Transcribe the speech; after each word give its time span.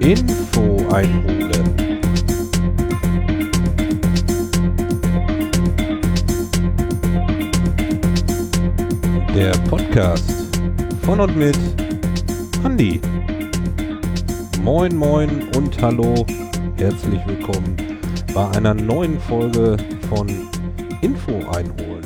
Info 0.00 0.88
einholen. 0.92 1.76
Der 9.34 9.52
Podcast 9.68 10.32
von 11.02 11.20
und 11.20 11.36
mit 11.36 11.58
Andi. 12.64 13.00
Moin, 14.62 14.94
moin 14.94 15.48
und 15.56 15.80
hallo. 15.80 16.26
Herzlich 16.76 17.26
willkommen 17.26 17.76
bei 18.34 18.46
einer 18.50 18.74
neuen 18.74 19.18
Folge 19.18 19.78
von 20.10 20.28
Info 21.00 21.32
einholen. 21.48 22.04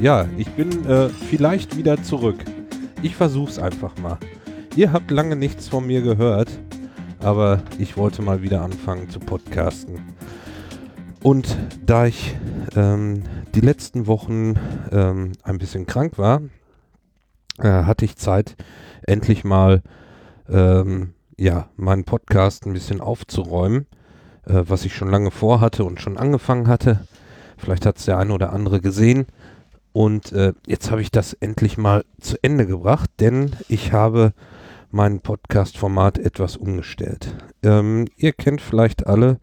Ja, 0.00 0.26
ich 0.36 0.48
bin 0.50 0.84
äh, 0.86 1.08
vielleicht 1.08 1.76
wieder 1.76 2.02
zurück. 2.02 2.44
Ich 3.00 3.14
versuch's 3.14 3.60
einfach 3.60 3.96
mal. 3.98 4.18
Ihr 4.74 4.92
habt 4.92 5.12
lange 5.12 5.36
nichts 5.36 5.68
von 5.68 5.86
mir 5.86 6.02
gehört, 6.02 6.50
aber 7.20 7.62
ich 7.78 7.96
wollte 7.96 8.22
mal 8.22 8.42
wieder 8.42 8.62
anfangen 8.62 9.08
zu 9.08 9.20
podcasten. 9.20 10.00
Und 11.22 11.56
da 11.86 12.06
ich 12.06 12.36
ähm, 12.74 13.22
die 13.54 13.60
letzten 13.60 14.08
Wochen 14.08 14.54
ähm, 14.90 15.30
ein 15.44 15.58
bisschen 15.58 15.86
krank 15.86 16.18
war, 16.18 16.42
äh, 17.60 17.68
hatte 17.68 18.04
ich 18.04 18.16
Zeit, 18.16 18.56
endlich 19.06 19.44
mal 19.44 19.82
ähm, 20.48 21.14
ja, 21.38 21.68
meinen 21.76 22.04
Podcast 22.04 22.66
ein 22.66 22.72
bisschen 22.72 23.00
aufzuräumen, 23.00 23.86
äh, 24.46 24.64
was 24.66 24.84
ich 24.84 24.94
schon 24.94 25.10
lange 25.10 25.30
vorhatte 25.30 25.84
und 25.84 26.00
schon 26.00 26.18
angefangen 26.18 26.68
hatte. 26.68 27.06
Vielleicht 27.56 27.86
hat 27.86 27.98
es 27.98 28.04
der 28.04 28.18
eine 28.18 28.32
oder 28.32 28.52
andere 28.52 28.80
gesehen. 28.80 29.26
Und 29.92 30.32
äh, 30.32 30.52
jetzt 30.66 30.90
habe 30.90 31.00
ich 31.00 31.10
das 31.10 31.32
endlich 31.34 31.78
mal 31.78 32.04
zu 32.20 32.36
Ende 32.42 32.66
gebracht, 32.66 33.10
denn 33.20 33.52
ich 33.68 33.92
habe 33.92 34.32
mein 34.90 35.20
Podcast-Format 35.20 36.18
etwas 36.18 36.56
umgestellt. 36.56 37.34
Ähm, 37.62 38.06
ihr 38.16 38.32
kennt 38.32 38.60
vielleicht 38.60 39.06
alle 39.06 39.38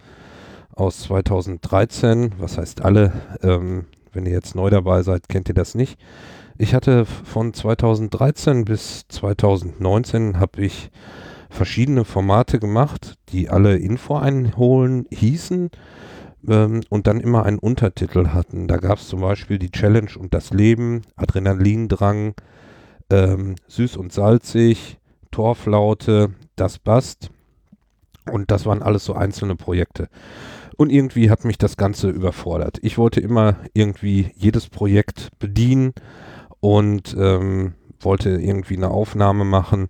aus 0.74 1.00
2013, 1.02 2.34
was 2.38 2.58
heißt 2.58 2.84
alle, 2.84 3.14
ähm, 3.42 3.86
wenn 4.12 4.26
ihr 4.26 4.34
jetzt 4.34 4.56
neu 4.56 4.70
dabei 4.70 5.02
seid, 5.04 5.30
kennt 5.30 5.50
ihr 5.50 5.56
das 5.56 5.76
nicht. 5.76 6.00
Ich 6.58 6.74
hatte 6.74 7.06
von 7.06 7.54
2013 7.54 8.66
bis 8.66 9.08
2019 9.10 10.40
habe 10.40 10.62
ich 10.62 10.90
verschiedene 11.56 12.06
Formate 12.06 12.60
gemacht, 12.60 13.16
die 13.30 13.50
alle 13.50 13.78
Info 13.78 14.16
einholen 14.16 15.08
hießen 15.10 15.72
ähm, 16.48 16.82
und 16.90 17.08
dann 17.08 17.20
immer 17.20 17.44
einen 17.44 17.60
Untertitel 17.60 18.28
hatten. 18.30 18.68
Da 18.68 18.78
gab 18.78 19.00
es 19.00 19.08
zum 19.08 19.22
Beispiel 19.22 19.58
die 19.58 19.72
Challenge 19.72 20.12
und 20.20 20.34
das 20.34 20.52
Leben, 20.52 21.02
Adrenalindrang, 21.16 22.36
ähm, 23.10 23.56
süß 23.68 23.98
und 23.98 24.12
salzig, 24.14 25.00
Torflaute, 25.32 26.32
das 26.56 26.80
Bast. 26.80 27.30
Und 28.32 28.52
das 28.52 28.66
waren 28.66 28.82
alles 28.82 29.06
so 29.06 29.14
einzelne 29.14 29.56
Projekte. 29.56 30.10
Und 30.78 30.92
irgendwie 30.92 31.30
hat 31.30 31.46
mich 31.46 31.58
das 31.58 31.78
Ganze 31.78 32.10
überfordert. 32.10 32.80
Ich 32.82 32.98
wollte 32.98 33.22
immer 33.22 33.58
irgendwie 33.74 34.32
jedes 34.36 34.68
Projekt 34.68 35.30
bedienen 35.40 35.94
und 36.60 37.16
ähm, 37.18 37.76
wollte 38.00 38.32
irgendwie 38.32 38.76
eine 38.76 38.90
Aufnahme 38.90 39.46
machen. 39.46 39.88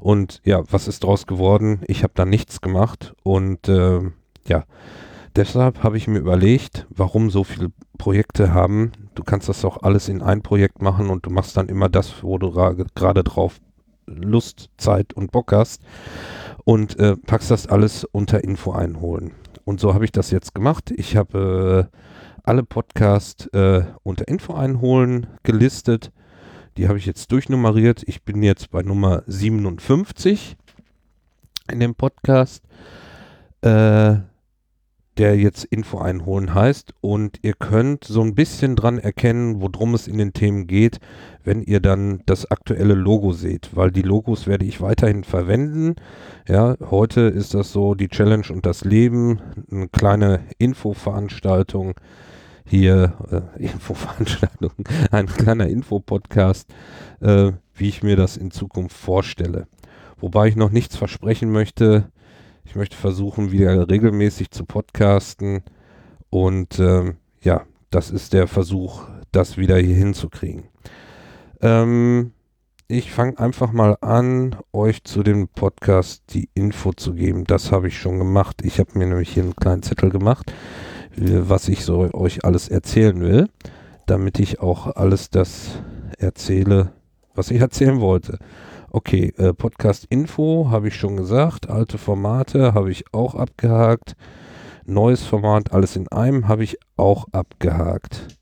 Und 0.00 0.40
ja, 0.44 0.62
was 0.70 0.88
ist 0.88 1.04
daraus 1.04 1.26
geworden? 1.26 1.82
Ich 1.86 2.02
habe 2.02 2.14
da 2.16 2.24
nichts 2.24 2.60
gemacht. 2.60 3.14
Und 3.22 3.68
äh, 3.68 4.00
ja, 4.46 4.64
deshalb 5.36 5.82
habe 5.82 5.96
ich 5.96 6.08
mir 6.08 6.18
überlegt, 6.18 6.86
warum 6.90 7.30
so 7.30 7.44
viele 7.44 7.70
Projekte 7.98 8.52
haben. 8.52 8.92
Du 9.14 9.22
kannst 9.22 9.48
das 9.48 9.64
auch 9.64 9.82
alles 9.82 10.08
in 10.08 10.22
ein 10.22 10.42
Projekt 10.42 10.82
machen 10.82 11.10
und 11.10 11.26
du 11.26 11.30
machst 11.30 11.56
dann 11.56 11.68
immer 11.68 11.88
das, 11.88 12.22
wo 12.22 12.38
du 12.38 12.50
gerade 12.50 13.22
drauf 13.22 13.60
Lust, 14.06 14.70
Zeit 14.76 15.12
und 15.12 15.30
Bock 15.30 15.52
hast 15.52 15.82
und 16.64 16.98
äh, 16.98 17.16
packst 17.16 17.50
das 17.50 17.66
alles 17.66 18.04
unter 18.04 18.42
Info 18.42 18.72
einholen. 18.72 19.32
Und 19.64 19.80
so 19.80 19.94
habe 19.94 20.04
ich 20.04 20.12
das 20.12 20.30
jetzt 20.30 20.54
gemacht. 20.54 20.90
Ich 20.96 21.16
habe 21.16 21.88
äh, 21.92 21.96
alle 22.42 22.62
Podcasts 22.62 23.46
äh, 23.48 23.84
unter 24.02 24.26
Info 24.28 24.54
einholen 24.54 25.26
gelistet. 25.42 26.10
Die 26.80 26.88
habe 26.88 26.96
ich 26.96 27.04
jetzt 27.04 27.30
durchnummeriert. 27.30 28.04
Ich 28.06 28.22
bin 28.22 28.42
jetzt 28.42 28.70
bei 28.70 28.80
Nummer 28.80 29.22
57 29.26 30.56
in 31.70 31.78
dem 31.78 31.94
Podcast. 31.94 32.64
Äh, 33.60 34.20
der 35.18 35.36
jetzt 35.36 35.64
Info 35.64 35.98
einholen 35.98 36.54
heißt. 36.54 36.94
Und 37.02 37.40
ihr 37.42 37.52
könnt 37.52 38.04
so 38.04 38.22
ein 38.22 38.34
bisschen 38.34 38.76
dran 38.76 38.98
erkennen, 38.98 39.60
worum 39.60 39.92
es 39.92 40.08
in 40.08 40.16
den 40.16 40.32
Themen 40.32 40.66
geht, 40.66 41.00
wenn 41.44 41.60
ihr 41.60 41.80
dann 41.80 42.22
das 42.24 42.50
aktuelle 42.50 42.94
Logo 42.94 43.32
seht, 43.32 43.76
weil 43.76 43.90
die 43.90 44.00
Logos 44.00 44.46
werde 44.46 44.64
ich 44.64 44.80
weiterhin 44.80 45.22
verwenden. 45.22 45.96
Ja, 46.48 46.76
heute 46.88 47.20
ist 47.20 47.52
das 47.52 47.72
so 47.72 47.94
die 47.94 48.08
Challenge 48.08 48.46
und 48.50 48.64
das 48.64 48.86
Leben, 48.86 49.42
eine 49.70 49.88
kleine 49.88 50.40
Infoveranstaltung 50.56 51.96
hier, 52.70 53.12
äh, 53.58 53.62
Infoveranstaltung, 53.62 54.72
ein 55.10 55.26
kleiner 55.26 55.68
Infopodcast, 55.68 56.72
äh, 57.20 57.52
wie 57.74 57.88
ich 57.88 58.02
mir 58.02 58.16
das 58.16 58.36
in 58.36 58.50
Zukunft 58.50 58.96
vorstelle. 58.96 59.66
Wobei 60.18 60.48
ich 60.48 60.56
noch 60.56 60.70
nichts 60.70 60.96
versprechen 60.96 61.50
möchte, 61.50 62.10
ich 62.64 62.76
möchte 62.76 62.96
versuchen, 62.96 63.50
wieder 63.50 63.88
regelmäßig 63.88 64.52
zu 64.52 64.64
podcasten. 64.64 65.62
Und 66.28 66.78
ähm, 66.78 67.16
ja, 67.42 67.64
das 67.90 68.10
ist 68.10 68.32
der 68.32 68.46
Versuch, 68.46 69.02
das 69.32 69.56
wieder 69.56 69.76
hier 69.76 69.96
hinzukriegen. 69.96 70.68
Ähm, 71.60 72.32
ich 72.86 73.10
fange 73.10 73.38
einfach 73.38 73.72
mal 73.72 73.96
an, 74.00 74.56
euch 74.72 75.04
zu 75.04 75.22
dem 75.22 75.48
Podcast 75.48 76.22
die 76.30 76.48
Info 76.54 76.92
zu 76.92 77.14
geben. 77.14 77.44
Das 77.44 77.72
habe 77.72 77.88
ich 77.88 77.98
schon 77.98 78.18
gemacht. 78.18 78.62
Ich 78.64 78.78
habe 78.78 78.98
mir 78.98 79.06
nämlich 79.06 79.30
hier 79.30 79.42
einen 79.42 79.56
kleinen 79.56 79.82
Zettel 79.82 80.10
gemacht, 80.10 80.52
was 81.20 81.68
ich 81.68 81.84
so 81.84 82.08
euch 82.14 82.44
alles 82.44 82.68
erzählen 82.68 83.20
will, 83.20 83.48
damit 84.06 84.38
ich 84.38 84.60
auch 84.60 84.96
alles 84.96 85.28
das 85.30 85.82
erzähle, 86.18 86.92
was 87.34 87.50
ich 87.50 87.60
erzählen 87.60 88.00
wollte. 88.00 88.38
Okay, 88.90 89.32
äh, 89.36 89.52
Podcast 89.52 90.06
Info 90.06 90.68
habe 90.70 90.88
ich 90.88 90.96
schon 90.96 91.16
gesagt. 91.16 91.68
Alte 91.68 91.98
Formate 91.98 92.74
habe 92.74 92.90
ich 92.90 93.04
auch 93.12 93.34
abgehakt. 93.34 94.16
Neues 94.86 95.22
Format, 95.22 95.72
alles 95.72 95.94
in 95.94 96.08
einem, 96.08 96.48
habe 96.48 96.64
ich 96.64 96.78
auch 96.96 97.26
abgehakt. 97.32 98.38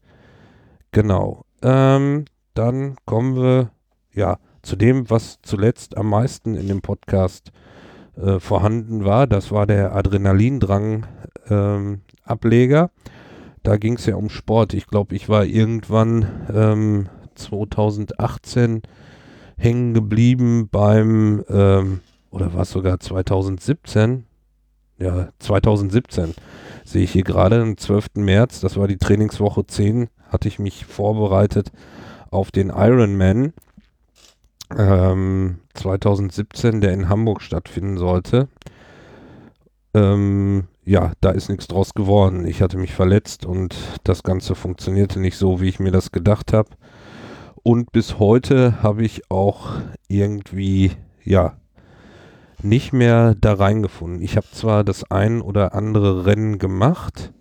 Genau. 0.93 1.45
Ähm, 1.61 2.25
dann 2.55 2.97
kommen 3.05 3.37
wir 3.37 3.71
ja 4.15 4.39
zu 4.63 4.77
dem, 4.77 5.11
was 5.11 5.39
zuletzt 5.43 5.97
am 5.97 6.09
meisten 6.09 6.55
in 6.55 6.69
dem 6.69 6.81
Podcast 6.81 7.51
äh, 8.17 8.41
vorhanden 8.41 9.05
war. 9.05 9.27
Das 9.27 9.51
war 9.51 9.67
der 9.67 9.95
Adrenalindrang-Ableger. 9.95 11.77
Ähm, 11.77 12.01
da 13.63 13.77
ging 13.77 13.95
es 13.95 14.07
ja 14.07 14.17
um 14.17 14.31
Sport. 14.31 14.75
Ich 14.75 14.87
glaube, 14.87 15.15
ich 15.15 15.29
war 15.29 15.45
irgendwann 15.45 16.47
ähm, 16.55 17.09
2018 17.35 18.83
hängen 19.57 19.95
geblieben 19.95 20.69
beim, 20.71 21.45
ähm, 21.49 22.01
oder 22.31 22.55
war 22.55 22.63
es 22.63 22.71
sogar 22.71 23.01
2017? 23.01 24.25
Ja, 24.99 25.29
2017 25.39 26.35
sehe 26.85 27.05
ich 27.05 27.13
hier 27.13 27.25
gerade, 27.25 27.61
am 27.61 27.77
12. 27.77 28.17
März, 28.17 28.61
das 28.61 28.77
war 28.77 28.89
die 28.89 28.99
Trainingswoche 28.99 29.67
10, 29.67 30.09
hatte 30.29 30.49
ich 30.49 30.59
mich 30.59 30.87
vorbereitet 30.87 31.71
auf 32.31 32.51
den 32.51 32.71
Ironman 32.71 33.53
ähm, 34.77 35.59
2017, 35.75 36.81
der 36.81 36.93
in 36.93 37.09
Hamburg 37.09 37.43
stattfinden 37.43 37.97
sollte. 37.97 38.49
Ähm, 39.95 40.65
ja, 40.89 41.13
da 41.21 41.31
ist 41.31 41.51
nichts 41.51 41.69
draus 41.69 41.93
geworden. 41.93 42.47
Ich 42.47 42.63
hatte 42.63 42.79
mich 42.79 42.95
verletzt 42.95 43.45
und 43.45 43.77
das 44.05 44.23
Ganze 44.23 44.55
funktionierte 44.55 45.21
nicht 45.21 45.37
so, 45.37 45.61
wie 45.61 45.69
ich 45.69 45.81
mir 45.81 45.93
das 45.93 46.13
gedacht 46.13 46.55
habe. 46.55 46.71
Und 47.63 47.93
bis 47.93 48.19
heute 48.19 48.83
habe 48.83 49.05
ich 49.05 49.31
auch 49.31 49.73
irgendwie, 50.09 50.93
ja, 51.23 51.59
nicht 52.63 52.95
mehr 52.95 53.35
da 53.35 53.53
reingefunden. 53.53 54.23
Ich 54.23 54.39
habe 54.39 54.47
zwar 54.51 54.83
das 54.83 55.11
ein 55.11 55.43
oder 55.43 55.75
andere 55.75 56.25
Rennen 56.25 56.59
gemacht. 56.59 57.35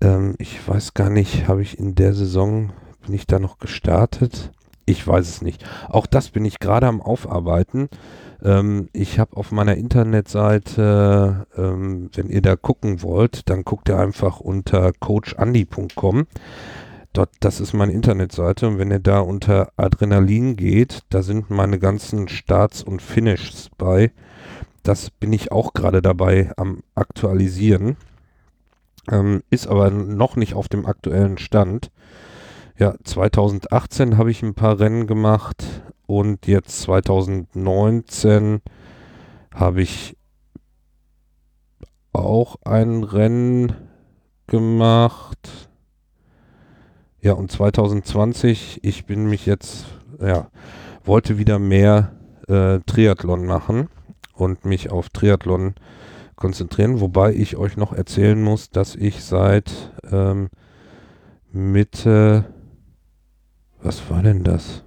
Ähm, 0.00 0.36
ich 0.38 0.66
weiß 0.66 0.94
gar 0.94 1.10
nicht, 1.10 1.48
habe 1.48 1.60
ich 1.60 1.76
in 1.80 1.96
der 1.96 2.14
Saison, 2.14 2.72
bin 3.04 3.14
ich 3.14 3.26
da 3.26 3.40
noch 3.40 3.58
gestartet? 3.58 4.52
Ich 4.86 5.04
weiß 5.04 5.28
es 5.28 5.42
nicht. 5.42 5.64
Auch 5.88 6.06
das 6.06 6.30
bin 6.30 6.44
ich 6.44 6.60
gerade 6.60 6.86
am 6.86 7.02
Aufarbeiten. 7.02 7.88
Ähm, 8.44 8.88
ich 8.92 9.18
habe 9.18 9.36
auf 9.36 9.50
meiner 9.52 9.76
Internetseite, 9.76 11.46
ähm, 11.56 12.10
wenn 12.14 12.28
ihr 12.28 12.42
da 12.42 12.56
gucken 12.56 13.02
wollt, 13.02 13.48
dann 13.48 13.64
guckt 13.64 13.88
ihr 13.88 13.98
einfach 13.98 14.40
unter 14.40 14.92
coachandy.com. 14.92 16.26
dort, 17.14 17.30
das 17.40 17.60
ist 17.60 17.72
meine 17.72 17.92
Internetseite 17.92 18.68
und 18.68 18.78
wenn 18.78 18.90
ihr 18.90 19.00
da 19.00 19.20
unter 19.20 19.72
Adrenalin 19.76 20.56
geht, 20.56 21.00
da 21.08 21.22
sind 21.22 21.48
meine 21.48 21.78
ganzen 21.78 22.28
Starts 22.28 22.82
und 22.82 23.00
Finishes 23.00 23.70
bei. 23.78 24.12
Das 24.82 25.10
bin 25.10 25.32
ich 25.32 25.50
auch 25.50 25.72
gerade 25.72 26.02
dabei 26.02 26.52
am 26.56 26.82
aktualisieren. 26.94 27.96
Ähm, 29.10 29.42
ist 29.48 29.66
aber 29.66 29.90
noch 29.90 30.36
nicht 30.36 30.54
auf 30.54 30.68
dem 30.68 30.84
aktuellen 30.84 31.38
Stand. 31.38 31.90
Ja, 32.76 32.94
2018 33.04 34.18
habe 34.18 34.30
ich 34.30 34.42
ein 34.42 34.54
paar 34.54 34.80
Rennen 34.80 35.06
gemacht 35.06 35.64
und 36.06 36.46
jetzt 36.46 36.82
2019 36.82 38.60
habe 39.54 39.82
ich 39.82 40.16
auch 42.12 42.56
ein 42.64 43.02
Rennen 43.02 43.72
gemacht. 44.46 45.68
Ja, 47.20 47.32
und 47.32 47.50
2020, 47.50 48.80
ich 48.82 49.06
bin 49.06 49.26
mich 49.26 49.46
jetzt, 49.46 49.86
ja, 50.20 50.50
wollte 51.04 51.38
wieder 51.38 51.58
mehr 51.58 52.12
äh, 52.48 52.80
Triathlon 52.80 53.46
machen 53.46 53.88
und 54.34 54.64
mich 54.64 54.90
auf 54.90 55.08
Triathlon 55.08 55.74
konzentrieren, 56.36 57.00
wobei 57.00 57.32
ich 57.32 57.56
euch 57.56 57.76
noch 57.76 57.92
erzählen 57.92 58.40
muss, 58.42 58.70
dass 58.70 58.94
ich 58.96 59.24
seit 59.24 59.92
ähm, 60.10 60.50
Mitte, 61.52 62.44
was 63.82 64.10
war 64.10 64.22
denn 64.22 64.44
das? 64.44 64.83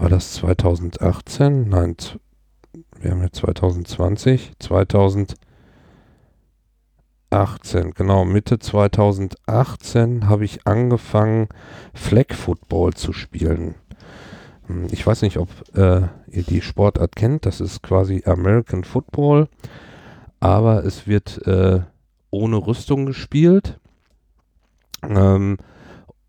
War 0.00 0.08
das 0.08 0.32
2018? 0.32 1.68
Nein, 1.68 1.94
wir 2.98 3.10
haben 3.10 3.20
ja 3.20 3.30
2020, 3.30 4.52
2018, 4.58 5.36
genau, 7.94 8.24
Mitte 8.24 8.58
2018 8.58 10.26
habe 10.26 10.46
ich 10.46 10.66
angefangen, 10.66 11.48
Flag 11.92 12.32
Football 12.32 12.94
zu 12.94 13.12
spielen. 13.12 13.74
Hm, 14.68 14.86
ich 14.90 15.06
weiß 15.06 15.20
nicht, 15.20 15.36
ob 15.36 15.50
äh, 15.76 16.08
ihr 16.28 16.44
die 16.44 16.62
Sportart 16.62 17.14
kennt, 17.14 17.44
das 17.44 17.60
ist 17.60 17.82
quasi 17.82 18.22
American 18.24 18.84
Football, 18.84 19.48
aber 20.40 20.82
es 20.86 21.06
wird 21.06 21.46
äh, 21.46 21.80
ohne 22.30 22.56
Rüstung 22.56 23.04
gespielt. 23.04 23.78
Ähm, 25.02 25.58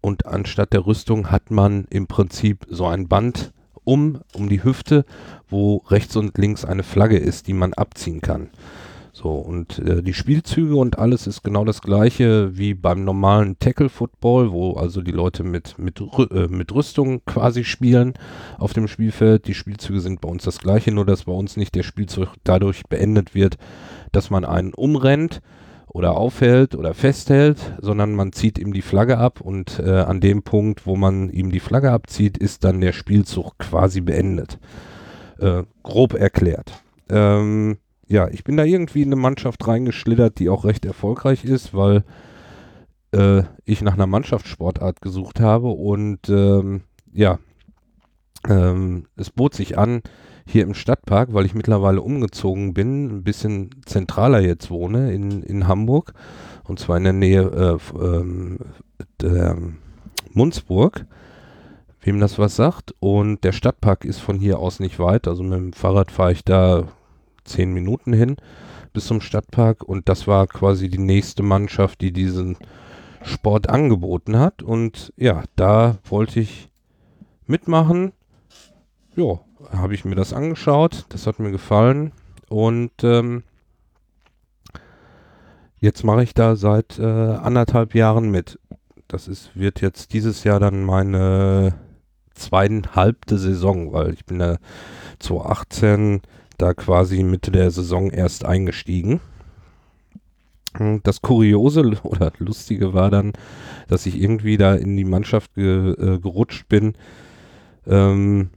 und 0.01 0.25
anstatt 0.25 0.73
der 0.73 0.85
Rüstung 0.85 1.31
hat 1.31 1.51
man 1.51 1.85
im 1.89 2.07
Prinzip 2.07 2.67
so 2.69 2.85
ein 2.85 3.07
Band 3.07 3.53
um, 3.83 4.19
um 4.33 4.49
die 4.49 4.63
Hüfte, 4.63 5.05
wo 5.49 5.77
rechts 5.87 6.15
und 6.15 6.37
links 6.37 6.65
eine 6.65 6.83
Flagge 6.83 7.17
ist, 7.17 7.47
die 7.47 7.53
man 7.53 7.73
abziehen 7.73 8.21
kann. 8.21 8.49
So, 9.13 9.29
und 9.33 9.77
äh, 9.79 10.01
die 10.01 10.13
Spielzüge 10.13 10.75
und 10.75 10.97
alles 10.97 11.27
ist 11.27 11.43
genau 11.43 11.65
das 11.65 11.81
gleiche 11.81 12.57
wie 12.57 12.73
beim 12.73 13.03
normalen 13.03 13.59
Tackle 13.59 13.89
Football, 13.89 14.51
wo 14.51 14.73
also 14.73 15.01
die 15.01 15.11
Leute 15.11 15.43
mit, 15.43 15.77
mit, 15.77 15.99
äh, 15.99 16.47
mit 16.47 16.73
Rüstung 16.73 17.21
quasi 17.25 17.65
spielen 17.65 18.13
auf 18.57 18.71
dem 18.71 18.87
Spielfeld. 18.87 19.47
Die 19.47 19.53
Spielzüge 19.53 19.99
sind 19.99 20.21
bei 20.21 20.29
uns 20.29 20.45
das 20.45 20.59
gleiche, 20.59 20.91
nur 20.91 21.05
dass 21.05 21.25
bei 21.25 21.33
uns 21.33 21.57
nicht 21.57 21.75
der 21.75 21.83
Spielzug 21.83 22.29
dadurch 22.45 22.83
beendet 22.87 23.35
wird, 23.35 23.57
dass 24.13 24.29
man 24.29 24.45
einen 24.45 24.73
umrennt 24.73 25.41
oder 25.93 26.15
aufhält 26.15 26.75
oder 26.75 26.93
festhält, 26.93 27.73
sondern 27.81 28.15
man 28.15 28.31
zieht 28.31 28.57
ihm 28.57 28.73
die 28.73 28.81
Flagge 28.81 29.17
ab 29.17 29.41
und 29.41 29.79
äh, 29.79 29.99
an 29.99 30.21
dem 30.21 30.43
Punkt, 30.43 30.85
wo 30.85 30.95
man 30.95 31.29
ihm 31.29 31.51
die 31.51 31.59
Flagge 31.59 31.91
abzieht, 31.91 32.37
ist 32.37 32.63
dann 32.63 32.81
der 32.81 32.93
Spielzug 32.93 33.57
quasi 33.57 33.99
beendet. 34.01 34.57
Äh, 35.39 35.63
grob 35.83 36.13
erklärt. 36.13 36.81
Ähm, 37.09 37.77
ja, 38.07 38.29
ich 38.29 38.43
bin 38.43 38.57
da 38.57 38.63
irgendwie 38.63 39.01
in 39.01 39.09
eine 39.09 39.17
Mannschaft 39.17 39.67
reingeschlittert, 39.67 40.39
die 40.39 40.49
auch 40.49 40.65
recht 40.65 40.85
erfolgreich 40.85 41.43
ist, 41.43 41.73
weil 41.73 42.03
äh, 43.11 43.43
ich 43.65 43.81
nach 43.81 43.93
einer 43.93 44.07
Mannschaftssportart 44.07 45.01
gesucht 45.01 45.39
habe 45.39 45.69
und 45.69 46.29
ähm, 46.29 46.81
ja, 47.11 47.39
ähm, 48.47 49.07
es 49.17 49.29
bot 49.29 49.53
sich 49.53 49.77
an, 49.77 50.01
hier 50.45 50.63
im 50.63 50.73
Stadtpark, 50.73 51.33
weil 51.33 51.45
ich 51.45 51.55
mittlerweile 51.55 52.01
umgezogen 52.01 52.73
bin, 52.73 53.17
ein 53.17 53.23
bisschen 53.23 53.69
zentraler 53.85 54.41
jetzt 54.41 54.69
wohne 54.69 55.13
in, 55.13 55.43
in 55.43 55.67
Hamburg. 55.67 56.13
Und 56.63 56.79
zwar 56.79 56.97
in 56.97 57.03
der 57.03 57.13
Nähe 57.13 57.79
äh, 57.93 58.03
ähm, 58.03 58.59
der 59.21 59.57
Munzburg, 60.33 61.05
wem 62.01 62.19
das 62.19 62.39
was 62.39 62.55
sagt. 62.55 62.95
Und 62.99 63.43
der 63.43 63.51
Stadtpark 63.51 64.05
ist 64.05 64.19
von 64.19 64.39
hier 64.39 64.59
aus 64.59 64.79
nicht 64.79 64.99
weit, 64.99 65.27
also 65.27 65.43
mit 65.43 65.53
dem 65.53 65.73
Fahrrad 65.73 66.11
fahre 66.11 66.31
ich 66.31 66.43
da 66.43 66.87
zehn 67.43 67.73
Minuten 67.73 68.13
hin 68.13 68.37
bis 68.93 69.05
zum 69.05 69.21
Stadtpark. 69.21 69.83
Und 69.83 70.09
das 70.09 70.27
war 70.27 70.47
quasi 70.47 70.89
die 70.89 70.97
nächste 70.97 71.43
Mannschaft, 71.43 72.01
die 72.01 72.11
diesen 72.11 72.57
Sport 73.23 73.69
angeboten 73.69 74.37
hat. 74.37 74.63
Und 74.63 75.13
ja, 75.17 75.43
da 75.55 75.97
wollte 76.05 76.39
ich 76.39 76.69
mitmachen. 77.47 78.13
Ja, 79.15 79.39
habe 79.71 79.93
ich 79.93 80.05
mir 80.05 80.15
das 80.15 80.33
angeschaut, 80.33 81.05
das 81.09 81.27
hat 81.27 81.39
mir 81.39 81.51
gefallen 81.51 82.11
und 82.49 82.91
ähm, 83.03 83.43
jetzt 85.79 86.03
mache 86.03 86.23
ich 86.23 86.33
da 86.33 86.55
seit 86.55 86.99
äh, 86.99 87.03
anderthalb 87.03 87.95
Jahren 87.95 88.29
mit. 88.31 88.59
Das 89.07 89.27
ist, 89.27 89.55
wird 89.55 89.81
jetzt 89.81 90.13
dieses 90.13 90.43
Jahr 90.43 90.59
dann 90.59 90.83
meine 90.83 91.73
zweieinhalbte 92.33 93.37
Saison, 93.37 93.91
weil 93.93 94.13
ich 94.13 94.25
bin 94.25 94.39
da 94.39 94.57
2018 95.19 96.21
da 96.57 96.73
quasi 96.73 97.23
Mitte 97.23 97.51
der 97.51 97.71
Saison 97.71 98.09
erst 98.09 98.45
eingestiegen. 98.45 99.19
Das 101.03 101.21
Kuriose 101.21 101.81
oder 102.03 102.31
Lustige 102.37 102.93
war 102.93 103.09
dann, 103.09 103.33
dass 103.87 104.05
ich 104.05 104.19
irgendwie 104.21 104.57
da 104.57 104.75
in 104.75 104.95
die 104.95 105.05
Mannschaft 105.05 105.55
ge, 105.55 105.91
äh, 105.91 106.19
gerutscht 106.19 106.69
bin, 106.69 106.93
ähm, 107.87 108.51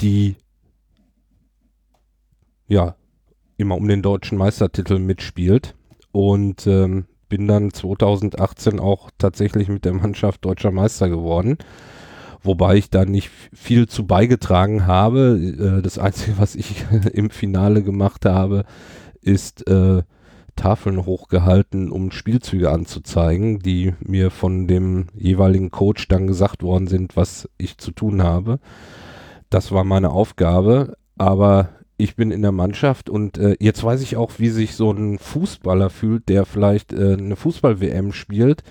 die 0.00 0.36
ja 2.68 2.96
immer 3.56 3.76
um 3.76 3.88
den 3.88 4.02
deutschen 4.02 4.38
Meistertitel 4.38 4.98
mitspielt 4.98 5.74
und 6.12 6.66
ähm, 6.66 7.06
bin 7.28 7.48
dann 7.48 7.72
2018 7.72 8.80
auch 8.80 9.10
tatsächlich 9.18 9.68
mit 9.68 9.84
der 9.84 9.94
Mannschaft 9.94 10.44
deutscher 10.44 10.70
Meister 10.70 11.08
geworden. 11.08 11.58
Wobei 12.42 12.76
ich 12.76 12.90
da 12.90 13.04
nicht 13.04 13.30
viel 13.52 13.88
zu 13.88 14.06
beigetragen 14.06 14.86
habe. 14.86 15.78
Äh, 15.78 15.82
das 15.82 15.98
Einzige, 15.98 16.38
was 16.38 16.54
ich 16.54 16.84
im 17.12 17.30
Finale 17.30 17.82
gemacht 17.82 18.24
habe, 18.24 18.64
ist 19.20 19.66
äh, 19.68 20.02
Tafeln 20.54 21.04
hochgehalten, 21.04 21.90
um 21.90 22.10
Spielzüge 22.10 22.70
anzuzeigen, 22.70 23.58
die 23.58 23.94
mir 24.00 24.30
von 24.30 24.66
dem 24.66 25.08
jeweiligen 25.14 25.70
Coach 25.70 26.08
dann 26.08 26.26
gesagt 26.26 26.62
worden 26.62 26.86
sind, 26.86 27.16
was 27.16 27.48
ich 27.58 27.78
zu 27.78 27.90
tun 27.90 28.22
habe. 28.22 28.58
Das 29.56 29.72
war 29.72 29.84
meine 29.84 30.10
Aufgabe, 30.10 30.98
aber 31.16 31.70
ich 31.96 32.14
bin 32.14 32.30
in 32.30 32.42
der 32.42 32.52
Mannschaft 32.52 33.08
und 33.08 33.38
äh, 33.38 33.56
jetzt 33.58 33.82
weiß 33.82 34.02
ich 34.02 34.18
auch, 34.18 34.32
wie 34.36 34.50
sich 34.50 34.76
so 34.76 34.90
ein 34.90 35.18
Fußballer 35.18 35.88
fühlt, 35.88 36.28
der 36.28 36.44
vielleicht 36.44 36.92
äh, 36.92 37.14
eine 37.14 37.36
Fußball-WM 37.36 38.12
spielt 38.12 38.64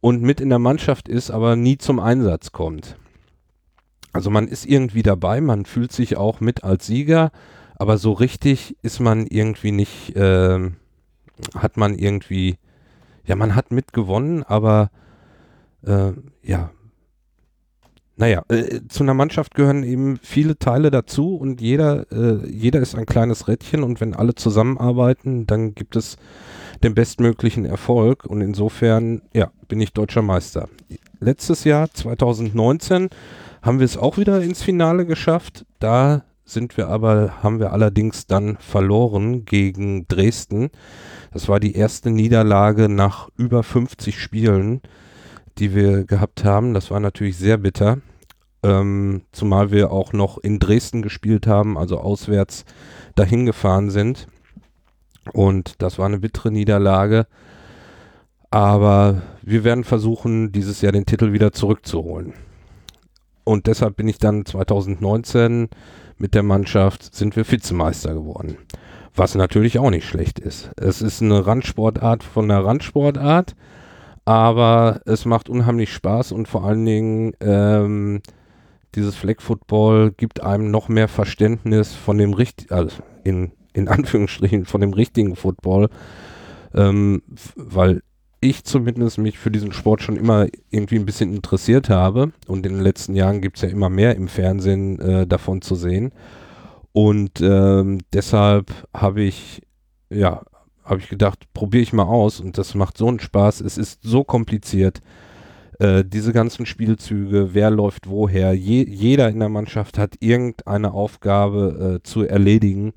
und 0.00 0.22
mit 0.22 0.40
in 0.40 0.48
der 0.48 0.60
Mannschaft 0.60 1.10
ist, 1.10 1.30
aber 1.30 1.56
nie 1.56 1.76
zum 1.76 2.00
Einsatz 2.00 2.52
kommt. 2.52 2.96
Also 4.14 4.30
man 4.30 4.48
ist 4.48 4.64
irgendwie 4.64 5.02
dabei, 5.02 5.42
man 5.42 5.66
fühlt 5.66 5.92
sich 5.92 6.16
auch 6.16 6.40
mit 6.40 6.64
als 6.64 6.86
Sieger, 6.86 7.30
aber 7.76 7.98
so 7.98 8.12
richtig 8.12 8.78
ist 8.80 9.00
man 9.00 9.26
irgendwie 9.26 9.72
nicht, 9.72 10.16
äh, 10.16 10.70
hat 11.54 11.76
man 11.76 11.98
irgendwie, 11.98 12.56
ja, 13.26 13.36
man 13.36 13.54
hat 13.54 13.72
mitgewonnen, 13.72 14.42
aber 14.42 14.90
äh, 15.84 16.12
ja, 16.42 16.70
naja, 18.18 18.42
äh, 18.48 18.80
zu 18.88 19.04
einer 19.04 19.14
Mannschaft 19.14 19.54
gehören 19.54 19.84
eben 19.84 20.18
viele 20.20 20.58
Teile 20.58 20.90
dazu 20.90 21.36
und 21.36 21.60
jeder, 21.60 22.10
äh, 22.10 22.46
jeder 22.50 22.80
ist 22.80 22.96
ein 22.96 23.06
kleines 23.06 23.46
Rädchen 23.46 23.84
und 23.84 24.00
wenn 24.00 24.12
alle 24.12 24.34
zusammenarbeiten, 24.34 25.46
dann 25.46 25.76
gibt 25.76 25.94
es 25.94 26.16
den 26.82 26.94
bestmöglichen 26.94 27.64
Erfolg 27.64 28.24
und 28.24 28.40
insofern, 28.40 29.22
ja, 29.32 29.52
bin 29.68 29.80
ich 29.80 29.92
deutscher 29.92 30.22
Meister. 30.22 30.68
Letztes 31.20 31.62
Jahr, 31.62 31.92
2019, 31.92 33.08
haben 33.62 33.78
wir 33.78 33.84
es 33.84 33.96
auch 33.96 34.18
wieder 34.18 34.42
ins 34.42 34.62
Finale 34.62 35.06
geschafft. 35.06 35.64
Da 35.78 36.24
sind 36.44 36.76
wir 36.76 36.88
aber, 36.88 37.42
haben 37.44 37.60
wir 37.60 37.72
allerdings 37.72 38.26
dann 38.26 38.56
verloren 38.58 39.44
gegen 39.44 40.08
Dresden. 40.08 40.70
Das 41.32 41.48
war 41.48 41.60
die 41.60 41.74
erste 41.74 42.10
Niederlage 42.10 42.88
nach 42.88 43.28
über 43.36 43.62
50 43.62 44.20
Spielen 44.20 44.80
die 45.58 45.74
wir 45.74 46.04
gehabt 46.04 46.44
haben. 46.44 46.74
Das 46.74 46.90
war 46.90 47.00
natürlich 47.00 47.36
sehr 47.36 47.58
bitter. 47.58 47.98
Ähm, 48.62 49.22
zumal 49.32 49.70
wir 49.70 49.92
auch 49.92 50.12
noch 50.12 50.38
in 50.38 50.58
Dresden 50.58 51.02
gespielt 51.02 51.46
haben, 51.46 51.78
also 51.78 51.98
auswärts 51.98 52.64
dahin 53.14 53.46
gefahren 53.46 53.90
sind. 53.90 54.26
Und 55.32 55.80
das 55.82 55.98
war 55.98 56.06
eine 56.06 56.18
bittere 56.18 56.50
Niederlage. 56.50 57.26
Aber 58.50 59.22
wir 59.42 59.62
werden 59.62 59.84
versuchen, 59.84 60.52
dieses 60.52 60.80
Jahr 60.80 60.92
den 60.92 61.06
Titel 61.06 61.32
wieder 61.32 61.52
zurückzuholen. 61.52 62.32
Und 63.44 63.66
deshalb 63.66 63.96
bin 63.96 64.08
ich 64.08 64.18
dann 64.18 64.44
2019 64.44 65.68
mit 66.16 66.34
der 66.34 66.42
Mannschaft, 66.42 67.14
sind 67.14 67.36
wir 67.36 67.50
Vizemeister 67.50 68.14
geworden. 68.14 68.58
Was 69.14 69.34
natürlich 69.34 69.78
auch 69.78 69.90
nicht 69.90 70.06
schlecht 70.06 70.38
ist. 70.38 70.70
Es 70.76 71.02
ist 71.02 71.22
eine 71.22 71.46
Randsportart 71.46 72.22
von 72.22 72.48
der 72.48 72.64
Randsportart. 72.64 73.54
Aber 74.28 75.00
es 75.06 75.24
macht 75.24 75.48
unheimlich 75.48 75.90
Spaß 75.90 76.32
und 76.32 76.48
vor 76.48 76.62
allen 76.62 76.84
Dingen 76.84 77.32
ähm, 77.40 78.20
dieses 78.94 79.16
Flag 79.16 79.40
Football 79.40 80.12
gibt 80.14 80.42
einem 80.42 80.70
noch 80.70 80.90
mehr 80.90 81.08
Verständnis 81.08 81.94
von 81.94 82.18
dem 82.18 82.34
richtigen, 82.34 82.74
also 82.74 82.98
in, 83.24 83.52
in 83.72 83.88
Anführungsstrichen 83.88 84.66
von 84.66 84.82
dem 84.82 84.92
richtigen 84.92 85.34
Football, 85.34 85.88
ähm, 86.74 87.22
weil 87.56 88.02
ich 88.40 88.64
zumindest 88.64 89.16
mich 89.16 89.38
für 89.38 89.50
diesen 89.50 89.72
Sport 89.72 90.02
schon 90.02 90.16
immer 90.16 90.46
irgendwie 90.68 90.96
ein 90.96 91.06
bisschen 91.06 91.34
interessiert 91.34 91.88
habe. 91.88 92.32
Und 92.46 92.66
in 92.66 92.74
den 92.74 92.82
letzten 92.82 93.14
Jahren 93.14 93.40
gibt 93.40 93.56
es 93.56 93.62
ja 93.62 93.70
immer 93.70 93.88
mehr 93.88 94.14
im 94.14 94.28
Fernsehen 94.28 95.00
äh, 95.00 95.26
davon 95.26 95.62
zu 95.62 95.74
sehen. 95.74 96.12
Und 96.92 97.40
ähm, 97.40 98.00
deshalb 98.12 98.74
habe 98.92 99.22
ich 99.22 99.62
ja 100.10 100.42
habe 100.88 101.00
ich 101.00 101.08
gedacht, 101.08 101.52
probiere 101.52 101.82
ich 101.82 101.92
mal 101.92 102.04
aus 102.04 102.40
und 102.40 102.56
das 102.56 102.74
macht 102.74 102.96
so 102.96 103.08
einen 103.08 103.20
Spaß. 103.20 103.60
Es 103.60 103.76
ist 103.76 104.00
so 104.02 104.24
kompliziert. 104.24 105.00
Äh, 105.78 106.04
diese 106.04 106.32
ganzen 106.32 106.66
Spielzüge, 106.66 107.50
wer 107.52 107.70
läuft 107.70 108.08
woher, 108.08 108.54
je, 108.54 108.84
jeder 108.88 109.28
in 109.28 109.38
der 109.38 109.50
Mannschaft 109.50 109.98
hat 109.98 110.16
irgendeine 110.20 110.92
Aufgabe 110.92 112.00
äh, 112.00 112.02
zu 112.02 112.22
erledigen. 112.22 112.94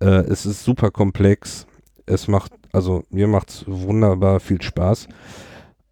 Äh, 0.00 0.24
es 0.24 0.44
ist 0.44 0.64
super 0.64 0.90
komplex. 0.90 1.66
Es 2.06 2.26
macht, 2.26 2.52
also 2.72 3.04
mir 3.10 3.28
macht 3.28 3.50
es 3.50 3.64
wunderbar 3.66 4.40
viel 4.40 4.60
Spaß. 4.60 5.06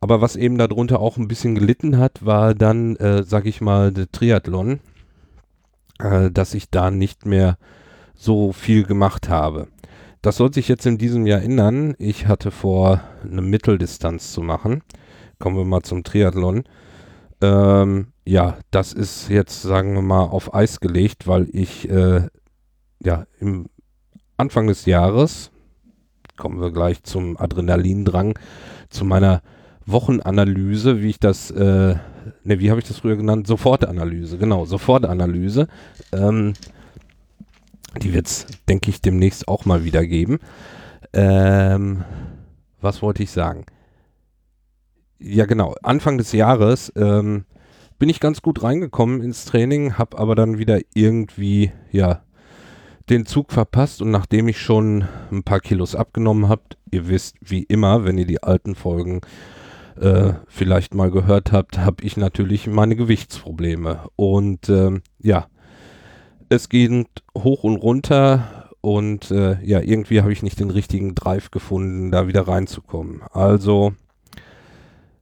Aber 0.00 0.20
was 0.20 0.36
eben 0.36 0.58
darunter 0.58 1.00
auch 1.00 1.16
ein 1.16 1.28
bisschen 1.28 1.54
gelitten 1.54 1.98
hat, 1.98 2.24
war 2.24 2.54
dann, 2.54 2.96
äh, 2.96 3.22
sag 3.22 3.46
ich 3.46 3.60
mal, 3.60 3.92
der 3.92 4.10
Triathlon, 4.10 4.80
äh, 5.98 6.30
dass 6.30 6.54
ich 6.54 6.70
da 6.70 6.90
nicht 6.90 7.26
mehr 7.26 7.58
so 8.14 8.52
viel 8.52 8.84
gemacht 8.84 9.28
habe. 9.28 9.68
Das 10.22 10.36
soll 10.36 10.52
sich 10.52 10.68
jetzt 10.68 10.86
in 10.86 10.98
diesem 10.98 11.26
Jahr 11.26 11.42
ändern. 11.42 11.94
Ich 11.98 12.26
hatte 12.26 12.50
vor, 12.50 13.00
eine 13.22 13.42
Mitteldistanz 13.42 14.32
zu 14.32 14.42
machen. 14.42 14.82
Kommen 15.38 15.56
wir 15.56 15.64
mal 15.64 15.82
zum 15.82 16.02
Triathlon. 16.02 16.64
Ähm, 17.40 18.08
ja, 18.24 18.58
das 18.72 18.92
ist 18.92 19.28
jetzt, 19.28 19.62
sagen 19.62 19.94
wir 19.94 20.02
mal, 20.02 20.24
auf 20.24 20.54
Eis 20.54 20.80
gelegt, 20.80 21.28
weil 21.28 21.48
ich 21.52 21.88
äh, 21.88 22.26
ja 23.00 23.26
im 23.38 23.66
Anfang 24.36 24.66
des 24.66 24.86
Jahres, 24.86 25.52
kommen 26.36 26.60
wir 26.60 26.72
gleich 26.72 27.02
zum 27.04 27.36
Adrenalindrang, 27.36 28.38
zu 28.90 29.04
meiner 29.04 29.42
Wochenanalyse, 29.86 31.00
wie 31.00 31.10
ich 31.10 31.20
das, 31.20 31.50
äh, 31.50 31.94
ne, 32.44 32.60
wie 32.60 32.70
habe 32.70 32.80
ich 32.80 32.88
das 32.88 32.98
früher 32.98 33.16
genannt? 33.16 33.46
Sofortanalyse, 33.46 34.36
genau, 34.36 34.64
Sofortanalyse. 34.64 35.68
Ähm, 36.12 36.54
die 37.96 38.12
wird 38.12 38.26
es, 38.26 38.46
denke 38.68 38.90
ich, 38.90 39.00
demnächst 39.00 39.48
auch 39.48 39.64
mal 39.64 39.84
wieder 39.84 40.06
geben. 40.06 40.38
Ähm, 41.12 42.04
was 42.80 43.02
wollte 43.02 43.22
ich 43.22 43.30
sagen? 43.30 43.66
Ja, 45.18 45.46
genau. 45.46 45.74
Anfang 45.82 46.18
des 46.18 46.32
Jahres 46.32 46.92
ähm, 46.96 47.44
bin 47.98 48.08
ich 48.08 48.20
ganz 48.20 48.42
gut 48.42 48.62
reingekommen 48.62 49.22
ins 49.22 49.44
Training, 49.44 49.98
habe 49.98 50.18
aber 50.18 50.34
dann 50.34 50.58
wieder 50.58 50.78
irgendwie, 50.94 51.72
ja, 51.90 52.22
den 53.10 53.26
Zug 53.26 53.52
verpasst 53.52 54.02
und 54.02 54.10
nachdem 54.10 54.48
ich 54.48 54.60
schon 54.60 55.08
ein 55.32 55.42
paar 55.42 55.60
Kilos 55.60 55.94
abgenommen 55.94 56.48
habe, 56.48 56.62
ihr 56.90 57.08
wisst, 57.08 57.36
wie 57.40 57.62
immer, 57.62 58.04
wenn 58.04 58.18
ihr 58.18 58.26
die 58.26 58.42
alten 58.42 58.74
Folgen 58.74 59.22
äh, 59.98 60.34
vielleicht 60.46 60.94
mal 60.94 61.10
gehört 61.10 61.50
habt, 61.50 61.78
habe 61.78 62.04
ich 62.04 62.16
natürlich 62.16 62.66
meine 62.66 62.96
Gewichtsprobleme. 62.96 64.08
Und 64.16 64.68
ähm, 64.68 65.02
ja, 65.18 65.46
es 66.48 66.68
geht 66.68 67.06
hoch 67.36 67.64
und 67.64 67.76
runter 67.76 68.70
und 68.80 69.30
äh, 69.30 69.62
ja, 69.64 69.80
irgendwie 69.80 70.20
habe 70.20 70.32
ich 70.32 70.42
nicht 70.42 70.60
den 70.60 70.70
richtigen 70.70 71.14
Drive 71.14 71.50
gefunden, 71.50 72.10
da 72.10 72.26
wieder 72.26 72.46
reinzukommen. 72.46 73.22
Also, 73.32 73.94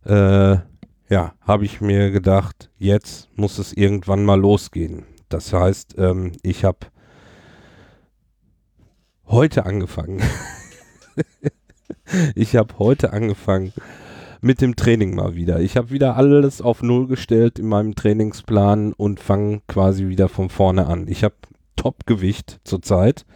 äh, 0.05 0.57
ja, 1.09 1.35
habe 1.41 1.65
ich 1.65 1.81
mir 1.81 2.11
gedacht, 2.11 2.71
jetzt 2.79 3.29
muss 3.37 3.59
es 3.59 3.73
irgendwann 3.73 4.25
mal 4.25 4.41
losgehen. 4.41 5.05
Das 5.29 5.53
heißt, 5.53 5.97
ähm, 5.99 6.33
ich 6.43 6.65
habe 6.65 6.87
heute 9.27 9.67
angefangen. 9.67 10.23
ich 12.35 12.57
habe 12.57 12.79
heute 12.79 13.13
angefangen 13.13 13.73
mit 14.47 14.61
dem 14.61 14.77
Training 14.77 15.15
mal 15.15 15.35
wieder. 15.35 15.61
Ich 15.61 15.77
habe 15.77 15.91
wieder 15.91 16.17
alles 16.17 16.63
auf 16.63 16.81
Null 16.81 17.09
gestellt 17.09 17.59
in 17.59 17.67
meinem 17.67 17.97
Trainingsplan 17.97 18.93
und 18.93 19.19
fange 19.19 19.61
quasi 19.67 20.09
wieder 20.09 20.29
von 20.29 20.51
vorne 20.51 20.87
an. 20.87 21.09
Ich 21.09 21.25
habe 21.25 21.35
Top-Gewicht 21.75 22.61
zurzeit. 22.63 23.27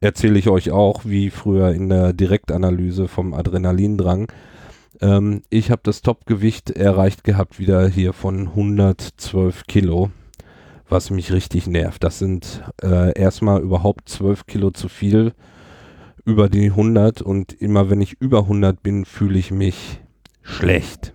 Erzähle 0.00 0.38
ich 0.40 0.48
euch 0.48 0.72
auch, 0.72 1.04
wie 1.04 1.30
früher 1.30 1.70
in 1.70 1.88
der 1.88 2.12
Direktanalyse 2.12 3.06
vom 3.06 3.34
Adrenalindrang. 3.34 4.32
Ähm, 5.00 5.42
ich 5.48 5.70
habe 5.70 5.82
das 5.84 6.02
Top-Gewicht 6.02 6.70
erreicht 6.70 7.22
gehabt, 7.22 7.60
wieder 7.60 7.86
hier 7.86 8.12
von 8.12 8.48
112 8.48 9.68
Kilo, 9.68 10.10
was 10.88 11.10
mich 11.10 11.32
richtig 11.32 11.68
nervt. 11.68 12.02
Das 12.02 12.18
sind 12.18 12.64
äh, 12.82 13.16
erstmal 13.16 13.62
überhaupt 13.62 14.08
12 14.08 14.46
Kilo 14.46 14.72
zu 14.72 14.88
viel 14.88 15.34
über 16.24 16.48
die 16.48 16.66
100 16.66 17.22
und 17.22 17.52
immer 17.52 17.90
wenn 17.90 18.00
ich 18.00 18.20
über 18.20 18.40
100 18.40 18.82
bin, 18.82 19.04
fühle 19.04 19.38
ich 19.38 19.52
mich 19.52 20.01
schlecht. 20.42 21.14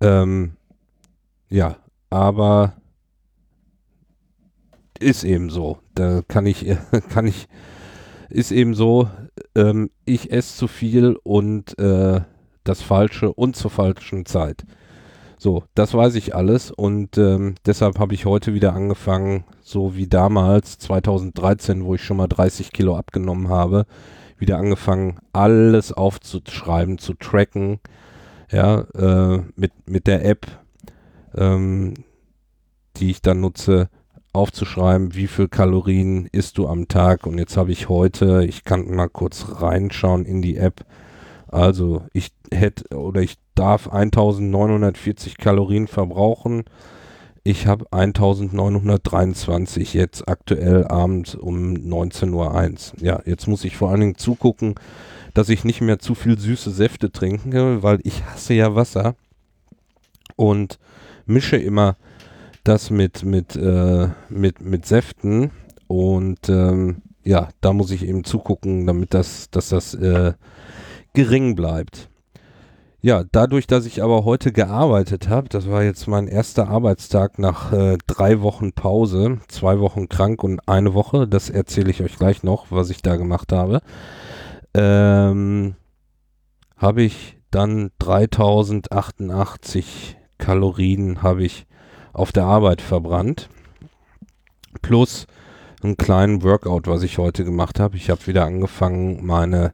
Ähm, 0.00 0.52
ja, 1.48 1.76
aber 2.08 2.74
ist 4.98 5.24
eben 5.24 5.50
so. 5.50 5.78
Da 5.94 6.22
kann 6.26 6.46
ich, 6.46 6.66
kann 7.10 7.26
ich, 7.26 7.48
ist 8.28 8.52
eben 8.52 8.74
so, 8.74 9.08
ähm, 9.54 9.90
ich 10.04 10.32
esse 10.32 10.56
zu 10.56 10.68
viel 10.68 11.16
und 11.22 11.78
äh, 11.78 12.20
das 12.64 12.82
Falsche 12.82 13.32
und 13.32 13.56
zur 13.56 13.70
falschen 13.70 14.26
Zeit. 14.26 14.64
So, 15.38 15.64
das 15.74 15.94
weiß 15.94 16.16
ich 16.16 16.34
alles 16.34 16.70
und 16.70 17.16
ähm, 17.16 17.54
deshalb 17.64 17.98
habe 17.98 18.12
ich 18.12 18.26
heute 18.26 18.52
wieder 18.52 18.74
angefangen, 18.74 19.44
so 19.62 19.96
wie 19.96 20.06
damals 20.06 20.76
2013, 20.78 21.82
wo 21.82 21.94
ich 21.94 22.04
schon 22.04 22.18
mal 22.18 22.26
30 22.26 22.72
Kilo 22.72 22.94
abgenommen 22.94 23.48
habe, 23.48 23.86
wieder 24.40 24.58
angefangen, 24.58 25.18
alles 25.32 25.92
aufzuschreiben, 25.92 26.98
zu 26.98 27.14
tracken, 27.14 27.80
ja, 28.50 28.80
äh, 28.94 29.42
mit, 29.56 29.72
mit 29.88 30.06
der 30.06 30.24
App, 30.24 30.46
ähm, 31.36 31.94
die 32.96 33.10
ich 33.10 33.22
dann 33.22 33.40
nutze, 33.40 33.88
aufzuschreiben, 34.32 35.14
wie 35.14 35.26
viel 35.26 35.48
Kalorien 35.48 36.26
isst 36.26 36.58
du 36.58 36.68
am 36.68 36.88
Tag. 36.88 37.26
Und 37.26 37.38
jetzt 37.38 37.56
habe 37.56 37.72
ich 37.72 37.88
heute, 37.88 38.44
ich 38.44 38.64
kann 38.64 38.94
mal 38.94 39.08
kurz 39.08 39.46
reinschauen 39.60 40.24
in 40.24 40.40
die 40.40 40.56
App. 40.56 40.84
Also 41.48 42.04
ich 42.12 42.30
hätte 42.52 42.96
oder 42.96 43.22
ich 43.22 43.38
darf 43.56 43.88
1940 43.88 45.36
Kalorien 45.36 45.88
verbrauchen 45.88 46.64
ich 47.42 47.66
habe 47.66 47.86
1923 47.90 49.94
jetzt 49.94 50.28
aktuell 50.28 50.86
abends 50.86 51.34
um 51.34 51.74
19.01 51.74 52.32
Uhr. 52.32 53.02
Ja, 53.02 53.20
jetzt 53.24 53.46
muss 53.46 53.64
ich 53.64 53.76
vor 53.76 53.90
allen 53.90 54.00
Dingen 54.00 54.18
zugucken, 54.18 54.74
dass 55.32 55.48
ich 55.48 55.64
nicht 55.64 55.80
mehr 55.80 55.98
zu 55.98 56.14
viel 56.14 56.38
süße 56.38 56.70
Säfte 56.70 57.10
trinke, 57.10 57.82
weil 57.82 58.00
ich 58.02 58.24
hasse 58.24 58.54
ja 58.54 58.74
Wasser 58.74 59.14
und 60.36 60.78
mische 61.26 61.56
immer 61.56 61.96
das 62.64 62.90
mit, 62.90 63.24
mit, 63.24 63.56
äh, 63.56 64.08
mit, 64.28 64.60
mit 64.60 64.86
Säften 64.86 65.50
und 65.86 66.48
ähm, 66.48 67.02
ja, 67.24 67.48
da 67.60 67.72
muss 67.72 67.90
ich 67.90 68.06
eben 68.06 68.24
zugucken, 68.24 68.86
damit 68.86 69.14
das, 69.14 69.50
dass 69.50 69.70
das 69.70 69.94
äh, 69.94 70.34
gering 71.14 71.54
bleibt. 71.54 72.09
Ja, 73.02 73.24
dadurch, 73.32 73.66
dass 73.66 73.86
ich 73.86 74.02
aber 74.02 74.26
heute 74.26 74.52
gearbeitet 74.52 75.30
habe, 75.30 75.48
das 75.48 75.70
war 75.70 75.82
jetzt 75.82 76.06
mein 76.06 76.28
erster 76.28 76.68
Arbeitstag 76.68 77.38
nach 77.38 77.72
äh, 77.72 77.96
drei 78.06 78.42
Wochen 78.42 78.74
Pause, 78.74 79.38
zwei 79.48 79.80
Wochen 79.80 80.10
krank 80.10 80.44
und 80.44 80.60
eine 80.68 80.92
Woche, 80.92 81.26
das 81.26 81.48
erzähle 81.48 81.90
ich 81.90 82.02
euch 82.02 82.18
gleich 82.18 82.42
noch, 82.42 82.66
was 82.68 82.90
ich 82.90 83.00
da 83.00 83.16
gemacht 83.16 83.52
habe, 83.52 83.80
ähm, 84.74 85.76
habe 86.76 87.02
ich 87.02 87.38
dann 87.50 87.90
3088 88.00 90.18
Kalorien 90.36 91.22
habe 91.22 91.44
ich 91.44 91.66
auf 92.12 92.32
der 92.32 92.44
Arbeit 92.44 92.82
verbrannt, 92.82 93.48
plus 94.82 95.26
einen 95.82 95.96
kleinen 95.96 96.42
Workout, 96.42 96.86
was 96.86 97.02
ich 97.02 97.16
heute 97.16 97.44
gemacht 97.44 97.80
habe. 97.80 97.96
Ich 97.96 98.10
habe 98.10 98.26
wieder 98.26 98.44
angefangen, 98.44 99.24
meine 99.24 99.72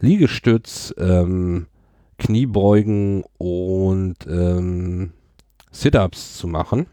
Liegestütz, 0.00 0.94
ähm, 0.98 1.66
Kniebeugen 2.18 3.24
und 3.38 4.16
ähm, 4.28 5.12
Sit-ups 5.70 6.36
zu 6.36 6.48
machen. 6.48 6.86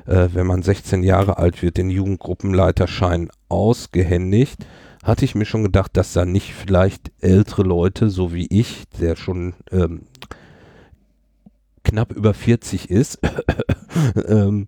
äh, 0.05 0.29
wenn 0.33 0.47
man 0.47 0.61
16 0.61 1.03
Jahre 1.03 1.37
alt 1.37 1.61
wird, 1.61 1.77
den 1.77 1.89
Jugendgruppenleiterschein 1.89 3.29
ausgehändigt 3.49 4.65
hatte 5.03 5.25
ich 5.25 5.35
mir 5.35 5.45
schon 5.45 5.63
gedacht, 5.63 5.97
dass 5.97 6.13
da 6.13 6.25
nicht 6.25 6.53
vielleicht 6.53 7.11
ältere 7.21 7.63
Leute, 7.63 8.09
so 8.09 8.33
wie 8.33 8.47
ich, 8.49 8.83
der 8.99 9.15
schon 9.15 9.53
ähm, 9.71 10.01
knapp 11.83 12.11
über 12.13 12.33
40 12.33 12.89
ist, 12.89 13.19
ähm, 14.27 14.67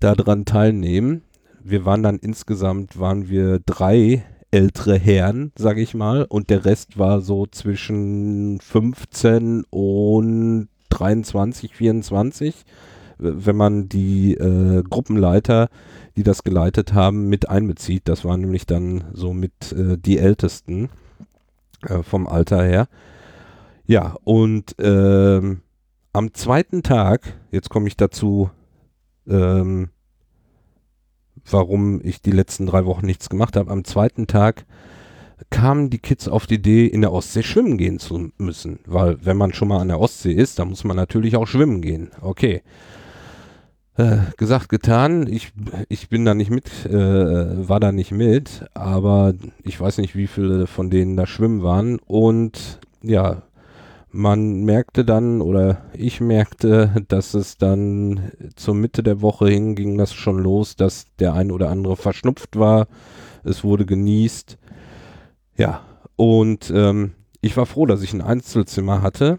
daran 0.00 0.44
teilnehmen. 0.44 1.22
Wir 1.62 1.84
waren 1.84 2.02
dann 2.02 2.18
insgesamt, 2.18 2.98
waren 2.98 3.28
wir 3.28 3.60
drei 3.64 4.24
ältere 4.52 4.98
Herren, 4.98 5.52
sage 5.56 5.80
ich 5.82 5.94
mal, 5.94 6.24
und 6.24 6.50
der 6.50 6.64
Rest 6.64 6.98
war 6.98 7.20
so 7.20 7.46
zwischen 7.46 8.60
15 8.60 9.64
und 9.70 10.68
23, 10.90 11.74
24, 11.74 12.54
wenn 13.18 13.56
man 13.56 13.88
die 13.88 14.34
äh, 14.34 14.82
Gruppenleiter 14.88 15.68
die 16.16 16.22
das 16.22 16.42
geleitet 16.42 16.94
haben, 16.94 17.28
mit 17.28 17.48
einbezieht. 17.48 18.02
Das 18.06 18.24
waren 18.24 18.40
nämlich 18.40 18.66
dann 18.66 19.04
so 19.12 19.32
mit 19.32 19.72
äh, 19.72 19.98
die 19.98 20.18
Ältesten 20.18 20.88
äh, 21.86 22.02
vom 22.02 22.26
Alter 22.26 22.64
her. 22.64 22.88
Ja, 23.86 24.16
und 24.24 24.74
ähm, 24.78 25.60
am 26.12 26.34
zweiten 26.34 26.82
Tag, 26.82 27.34
jetzt 27.50 27.68
komme 27.68 27.88
ich 27.88 27.96
dazu, 27.96 28.50
ähm, 29.28 29.90
warum 31.48 32.00
ich 32.02 32.22
die 32.22 32.32
letzten 32.32 32.66
drei 32.66 32.86
Wochen 32.86 33.06
nichts 33.06 33.28
gemacht 33.28 33.56
habe, 33.56 33.70
am 33.70 33.84
zweiten 33.84 34.26
Tag 34.26 34.64
kamen 35.50 35.90
die 35.90 35.98
Kids 35.98 36.28
auf 36.28 36.46
die 36.46 36.54
Idee, 36.54 36.86
in 36.86 37.02
der 37.02 37.12
Ostsee 37.12 37.42
schwimmen 37.42 37.76
gehen 37.76 37.98
zu 37.98 38.32
müssen. 38.38 38.80
Weil 38.86 39.18
wenn 39.24 39.36
man 39.36 39.52
schon 39.52 39.68
mal 39.68 39.80
an 39.80 39.88
der 39.88 40.00
Ostsee 40.00 40.32
ist, 40.32 40.58
dann 40.58 40.70
muss 40.70 40.84
man 40.84 40.96
natürlich 40.96 41.36
auch 41.36 41.46
schwimmen 41.46 41.82
gehen. 41.82 42.10
Okay. 42.22 42.62
Äh, 43.98 44.18
gesagt, 44.36 44.68
getan. 44.68 45.26
Ich, 45.26 45.52
ich 45.88 46.10
bin 46.10 46.26
da 46.26 46.34
nicht 46.34 46.50
mit, 46.50 46.84
äh, 46.84 47.68
war 47.68 47.80
da 47.80 47.92
nicht 47.92 48.12
mit, 48.12 48.66
aber 48.74 49.32
ich 49.62 49.80
weiß 49.80 49.98
nicht, 49.98 50.14
wie 50.14 50.26
viele 50.26 50.66
von 50.66 50.90
denen 50.90 51.16
da 51.16 51.26
schwimmen 51.26 51.62
waren. 51.62 51.98
Und 52.00 52.78
ja, 53.02 53.42
man 54.10 54.64
merkte 54.64 55.06
dann, 55.06 55.40
oder 55.40 55.82
ich 55.94 56.20
merkte, 56.20 57.04
dass 57.08 57.32
es 57.32 57.56
dann 57.56 58.32
zur 58.54 58.74
Mitte 58.74 59.02
der 59.02 59.22
Woche 59.22 59.48
hin 59.48 59.74
ging 59.74 59.96
das 59.96 60.12
schon 60.12 60.38
los, 60.40 60.76
dass 60.76 61.06
der 61.18 61.32
ein 61.32 61.50
oder 61.50 61.70
andere 61.70 61.96
verschnupft 61.96 62.58
war. 62.58 62.88
Es 63.44 63.64
wurde 63.64 63.86
genießt. 63.86 64.58
Ja, 65.56 65.80
und 66.16 66.70
ähm, 66.74 67.12
ich 67.40 67.56
war 67.56 67.64
froh, 67.64 67.86
dass 67.86 68.02
ich 68.02 68.12
ein 68.12 68.20
Einzelzimmer 68.20 69.00
hatte, 69.00 69.38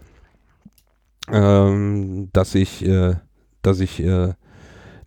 ähm, 1.30 2.30
dass 2.32 2.56
ich, 2.56 2.84
äh, 2.84 3.14
dass 3.62 3.78
ich 3.78 4.00
äh, 4.00 4.32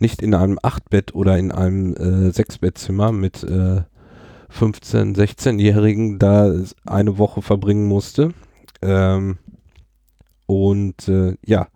nicht 0.02 0.22
in 0.22 0.34
einem 0.34 0.60
Achtbett 0.62 1.16
oder 1.16 1.38
in 1.38 1.52
einem 1.52 1.96
äh, 1.96 2.32
Sechsbettzimmer 2.32 3.12
mit 3.12 3.44
äh, 3.44 3.82
15-, 4.58 5.16
16-Jährigen 5.16 6.20
da 6.20 6.54
eine 6.86 7.18
Woche 7.18 7.42
verbringen 7.42 7.88
musste. 7.88 8.34
Ähm, 8.82 9.38
und 10.46 11.08
äh, 11.08 11.38
ja, 11.46 11.68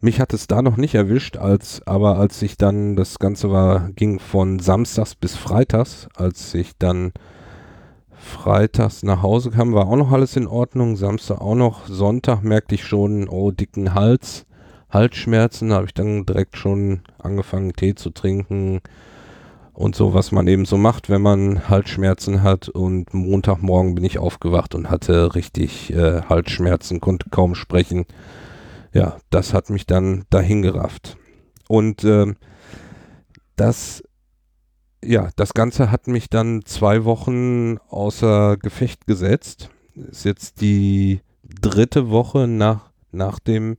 mich 0.00 0.20
hat 0.20 0.32
es 0.32 0.46
da 0.46 0.62
noch 0.62 0.76
nicht 0.76 0.94
erwischt, 0.94 1.36
als 1.36 1.84
aber 1.86 2.18
als 2.18 2.40
ich 2.42 2.56
dann, 2.56 2.96
das 2.96 3.18
Ganze 3.18 3.50
war, 3.50 3.90
ging 3.92 4.20
von 4.20 4.58
Samstags 4.58 5.14
bis 5.14 5.36
Freitags, 5.36 6.08
als 6.14 6.54
ich 6.54 6.76
dann 6.78 7.12
freitags 8.16 9.02
nach 9.02 9.22
Hause 9.22 9.50
kam, 9.50 9.72
war 9.72 9.88
auch 9.88 9.96
noch 9.96 10.12
alles 10.12 10.36
in 10.36 10.46
Ordnung. 10.46 10.96
Samstag 10.96 11.40
auch 11.40 11.54
noch. 11.54 11.86
Sonntag 11.86 12.42
merkte 12.42 12.74
ich 12.74 12.84
schon, 12.84 13.28
oh, 13.28 13.50
dicken 13.50 13.94
Hals. 13.94 14.46
Halsschmerzen, 14.90 15.72
habe 15.72 15.86
ich 15.86 15.94
dann 15.94 16.26
direkt 16.26 16.56
schon 16.56 17.00
angefangen, 17.18 17.72
Tee 17.72 17.94
zu 17.94 18.10
trinken 18.10 18.80
und 19.76 19.94
so, 19.94 20.14
was 20.14 20.32
man 20.32 20.48
eben 20.48 20.64
so 20.64 20.78
macht, 20.78 21.10
wenn 21.10 21.20
man 21.20 21.68
Halsschmerzen 21.68 22.42
hat. 22.42 22.68
Und 22.68 23.12
Montagmorgen 23.12 23.94
bin 23.94 24.04
ich 24.04 24.18
aufgewacht 24.18 24.74
und 24.74 24.90
hatte 24.90 25.34
richtig 25.34 25.92
äh, 25.92 26.22
Halsschmerzen, 26.22 27.00
konnte 27.00 27.28
kaum 27.30 27.54
sprechen. 27.54 28.06
Ja, 28.92 29.18
das 29.28 29.52
hat 29.52 29.68
mich 29.68 29.86
dann 29.86 30.24
dahin 30.30 30.62
gerafft. 30.62 31.18
Und 31.68 32.04
äh, 32.04 32.32
das, 33.56 34.02
ja, 35.04 35.28
das 35.36 35.52
Ganze 35.52 35.90
hat 35.90 36.06
mich 36.06 36.30
dann 36.30 36.64
zwei 36.64 37.04
Wochen 37.04 37.76
außer 37.90 38.56
Gefecht 38.56 39.06
gesetzt. 39.06 39.68
Ist 39.94 40.24
jetzt 40.24 40.62
die 40.62 41.20
dritte 41.60 42.08
Woche 42.08 42.46
nach, 42.46 42.90
nach 43.12 43.38
dem 43.38 43.76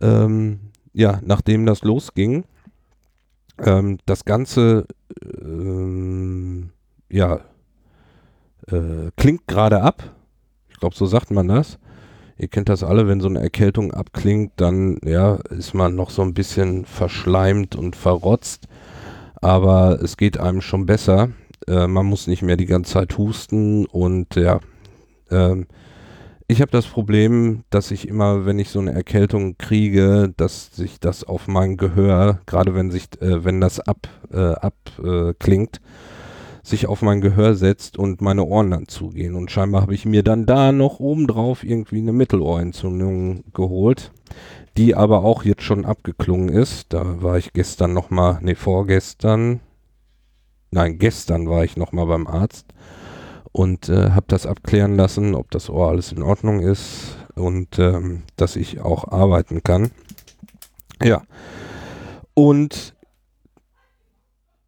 ähm, 0.00 0.60
ja, 0.92 1.20
nachdem 1.24 1.66
das 1.66 1.82
losging, 1.82 2.44
ähm, 3.58 3.98
das 4.06 4.24
Ganze, 4.24 4.86
ähm, 5.40 6.70
ja, 7.10 7.40
äh, 8.66 9.10
klingt 9.16 9.46
gerade 9.46 9.82
ab. 9.82 10.14
Ich 10.68 10.78
glaube, 10.78 10.94
so 10.94 11.06
sagt 11.06 11.30
man 11.30 11.48
das. 11.48 11.78
Ihr 12.36 12.48
kennt 12.48 12.68
das 12.68 12.84
alle, 12.84 13.08
wenn 13.08 13.20
so 13.20 13.28
eine 13.28 13.40
Erkältung 13.40 13.92
abklingt, 13.92 14.52
dann 14.56 14.98
ja, 15.04 15.36
ist 15.50 15.74
man 15.74 15.96
noch 15.96 16.10
so 16.10 16.22
ein 16.22 16.34
bisschen 16.34 16.84
verschleimt 16.84 17.74
und 17.74 17.96
verrotzt. 17.96 18.68
Aber 19.40 20.00
es 20.02 20.16
geht 20.16 20.38
einem 20.38 20.60
schon 20.60 20.86
besser. 20.86 21.30
Äh, 21.66 21.88
man 21.88 22.06
muss 22.06 22.28
nicht 22.28 22.42
mehr 22.42 22.56
die 22.56 22.66
ganze 22.66 22.92
Zeit 22.92 23.18
husten 23.18 23.86
und 23.86 24.36
ja, 24.36 24.60
ähm, 25.30 25.66
ich 26.48 26.60
habe 26.62 26.70
das 26.70 26.86
Problem, 26.86 27.62
dass 27.70 27.90
ich 27.90 28.08
immer, 28.08 28.46
wenn 28.46 28.58
ich 28.58 28.70
so 28.70 28.80
eine 28.80 28.92
Erkältung 28.92 29.58
kriege, 29.58 30.32
dass 30.36 30.74
sich 30.74 30.98
das 30.98 31.22
auf 31.22 31.46
mein 31.46 31.76
Gehör, 31.76 32.40
gerade 32.46 32.74
wenn 32.74 32.90
sich, 32.90 33.04
äh, 33.20 33.44
wenn 33.44 33.60
das 33.60 33.78
ab, 33.80 34.08
äh, 34.32 34.54
abklingt, 34.54 35.76
äh, 35.76 35.80
sich 36.68 36.86
auf 36.86 37.02
mein 37.02 37.20
Gehör 37.20 37.54
setzt 37.54 37.98
und 37.98 38.20
meine 38.20 38.44
Ohren 38.44 38.70
dann 38.70 38.88
zugehen. 38.88 39.34
Und 39.34 39.50
scheinbar 39.50 39.82
habe 39.82 39.94
ich 39.94 40.04
mir 40.04 40.22
dann 40.22 40.46
da 40.46 40.72
noch 40.72 41.00
obendrauf 41.00 41.64
irgendwie 41.64 41.98
eine 41.98 42.12
Mittelohrentzündung 42.12 43.44
geholt, 43.52 44.12
die 44.76 44.94
aber 44.94 45.24
auch 45.24 45.44
jetzt 45.44 45.62
schon 45.62 45.84
abgeklungen 45.84 46.48
ist. 46.48 46.92
Da 46.92 47.22
war 47.22 47.38
ich 47.38 47.52
gestern 47.52 47.92
nochmal, 47.92 48.38
nee, 48.42 48.54
vorgestern, 48.54 49.60
nein, 50.70 50.98
gestern 50.98 51.48
war 51.48 51.64
ich 51.64 51.76
nochmal 51.76 52.06
beim 52.06 52.26
Arzt 52.26 52.66
und 53.58 53.88
äh, 53.88 54.10
habe 54.10 54.26
das 54.28 54.46
abklären 54.46 54.94
lassen, 54.94 55.34
ob 55.34 55.50
das 55.50 55.68
Ohr 55.68 55.88
alles 55.88 56.12
in 56.12 56.22
Ordnung 56.22 56.60
ist 56.60 57.16
und 57.34 57.80
ähm, 57.80 58.22
dass 58.36 58.54
ich 58.54 58.80
auch 58.80 59.08
arbeiten 59.08 59.64
kann. 59.64 59.90
Ja. 61.02 61.22
Und 62.34 62.94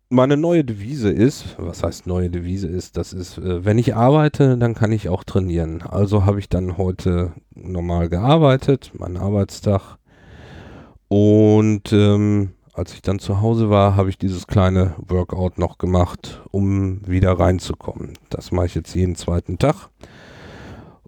meine 0.08 0.36
neue 0.36 0.64
Devise 0.64 1.08
ist, 1.12 1.54
was 1.56 1.84
heißt 1.84 2.08
neue 2.08 2.30
Devise 2.30 2.66
ist, 2.66 2.96
das 2.96 3.12
ist, 3.12 3.38
äh, 3.38 3.64
wenn 3.64 3.78
ich 3.78 3.94
arbeite, 3.94 4.58
dann 4.58 4.74
kann 4.74 4.90
ich 4.90 5.08
auch 5.08 5.22
trainieren. 5.22 5.82
Also 5.82 6.26
habe 6.26 6.40
ich 6.40 6.48
dann 6.48 6.76
heute 6.76 7.32
normal 7.54 8.08
gearbeitet, 8.08 8.90
meinen 8.98 9.18
Arbeitstag. 9.18 9.98
Und 11.06 11.92
ähm, 11.92 12.54
als 12.80 12.94
ich 12.94 13.02
dann 13.02 13.18
zu 13.18 13.42
Hause 13.42 13.68
war, 13.68 13.94
habe 13.94 14.08
ich 14.08 14.16
dieses 14.16 14.46
kleine 14.46 14.94
Workout 14.96 15.58
noch 15.58 15.76
gemacht, 15.76 16.40
um 16.50 17.06
wieder 17.06 17.38
reinzukommen. 17.38 18.14
Das 18.30 18.52
mache 18.52 18.66
ich 18.66 18.74
jetzt 18.74 18.94
jeden 18.94 19.16
zweiten 19.16 19.58
Tag. 19.58 19.90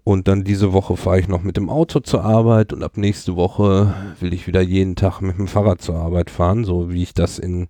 Und 0.03 0.27
dann 0.27 0.43
diese 0.43 0.71
Woche 0.71 0.95
fahre 0.97 1.19
ich 1.19 1.27
noch 1.27 1.41
mit 1.41 1.57
dem 1.57 1.71
Auto 1.71 1.99
zur 1.99 2.23
Arbeit 2.23 2.73
und 2.73 2.83
ab 2.83 2.95
nächste 2.95 3.35
Woche 3.35 3.91
will 4.19 4.33
ich 4.33 4.45
wieder 4.45 4.61
jeden 4.61 4.95
Tag 4.95 5.21
mit 5.21 5.39
dem 5.39 5.47
Fahrrad 5.47 5.81
zur 5.81 5.95
Arbeit 5.95 6.29
fahren, 6.29 6.63
so 6.63 6.91
wie 6.91 7.01
ich 7.01 7.15
das 7.15 7.39
in 7.39 7.67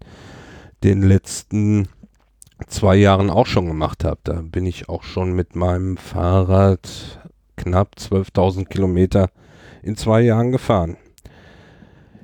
den 0.84 1.02
letzten 1.02 1.88
zwei 2.68 2.98
Jahren 2.98 3.30
auch 3.30 3.48
schon 3.48 3.68
gemacht 3.68 4.04
habe. 4.04 4.20
Da 4.26 4.42
bin 4.42 4.66
ich 4.66 4.90
auch 4.90 5.04
schon 5.04 5.32
mit 5.32 5.56
meinem 5.56 5.96
Fahrrad 5.96 7.22
knapp 7.56 7.96
12.000 7.98 8.66
Kilometer 8.66 9.30
in 9.82 9.96
zwei 9.96 10.20
Jahren 10.20 10.52
gefahren. 10.52 10.98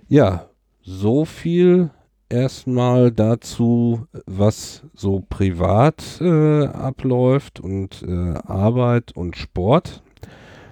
Ja, 0.10 0.49
so 0.90 1.24
viel 1.24 1.92
erstmal 2.30 3.12
dazu, 3.12 4.08
was 4.26 4.84
so 4.96 5.24
privat 5.30 6.20
äh, 6.20 6.66
abläuft 6.66 7.60
und 7.60 8.02
äh, 8.02 8.34
Arbeit 8.48 9.16
und 9.16 9.38
Sport. 9.38 10.02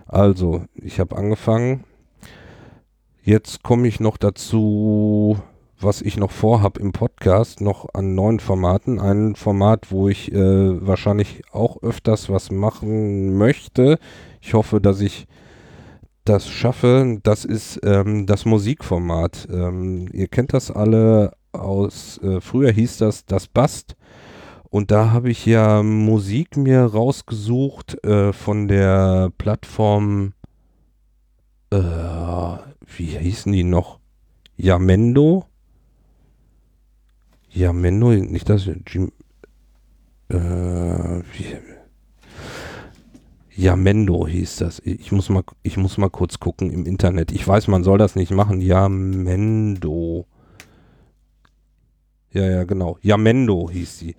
Also, 0.08 0.66
ich 0.74 1.00
habe 1.00 1.16
angefangen. 1.16 1.84
Jetzt 3.22 3.62
komme 3.62 3.88
ich 3.88 4.00
noch 4.00 4.18
dazu, 4.18 5.38
was 5.80 6.02
ich 6.02 6.18
noch 6.18 6.32
vorhab 6.32 6.80
im 6.80 6.94
Podcast, 6.94 7.62
noch 7.62 7.94
an 7.94 8.16
neuen 8.16 8.40
Formaten. 8.40 9.00
Ein 9.00 9.36
Format, 9.36 9.92
wo 9.92 10.10
ich 10.10 10.32
äh, 10.32 10.88
wahrscheinlich 10.88 11.44
auch 11.52 11.84
öfters 11.84 12.28
was 12.30 12.50
machen 12.50 13.38
möchte. 13.38 14.00
Ich 14.42 14.56
hoffe, 14.56 14.82
dass 14.82 15.00
ich 15.00 15.28
das 16.28 16.50
schaffe, 16.50 17.20
das 17.24 17.46
ist 17.46 17.80
ähm, 17.84 18.26
das 18.26 18.46
Musikformat. 18.46 19.48
Ähm, 19.52 20.10
ihr 20.12 20.28
kennt 20.28 20.54
das 20.54 20.72
alle 20.72 21.34
aus, 21.52 22.20
äh, 22.22 22.42
früher 22.42 22.72
hieß 22.72 22.98
das 22.98 23.26
das 23.26 23.48
Bast. 23.48 23.96
Und 24.70 24.92
da 24.92 25.12
habe 25.12 25.30
ich 25.30 25.46
ja 25.46 25.82
Musik 25.82 26.58
mir 26.58 26.82
rausgesucht 26.82 28.04
äh, 28.04 28.34
von 28.34 28.68
der 28.68 29.32
Plattform, 29.38 30.34
äh, 31.72 31.78
wie 31.78 33.18
hießen 33.18 33.52
die 33.52 33.63
noch? 33.63 34.00
Yamendo? 34.58 35.46
Yamendo, 37.50 38.12
nicht 38.12 38.50
das, 38.50 38.70
Jim, 38.88 39.12
äh, 40.30 40.36
wie, 40.36 41.58
Jamendo 43.58 44.28
hieß 44.28 44.58
das. 44.58 44.80
Ich 44.86 45.12
muss 45.12 45.30
mal, 45.30 45.43
ich 45.63 45.78
muss 45.78 45.98
mal 45.98 46.12
kurz 46.12 46.39
gucken 46.39 46.70
im 46.70 46.86
Internet. 46.86 47.32
Ich 47.32 47.46
weiß, 47.48 47.67
man 47.67 47.84
soll 47.84 47.98
das 47.98 48.15
nicht 48.15 48.32
machen. 48.32 48.62
Jamendo. 48.62 50.28
Ja, 52.32 52.48
ja, 52.48 52.63
genau. 52.65 53.00
Jamendo 53.02 53.67
hieß 53.72 53.98
sie. 53.98 54.15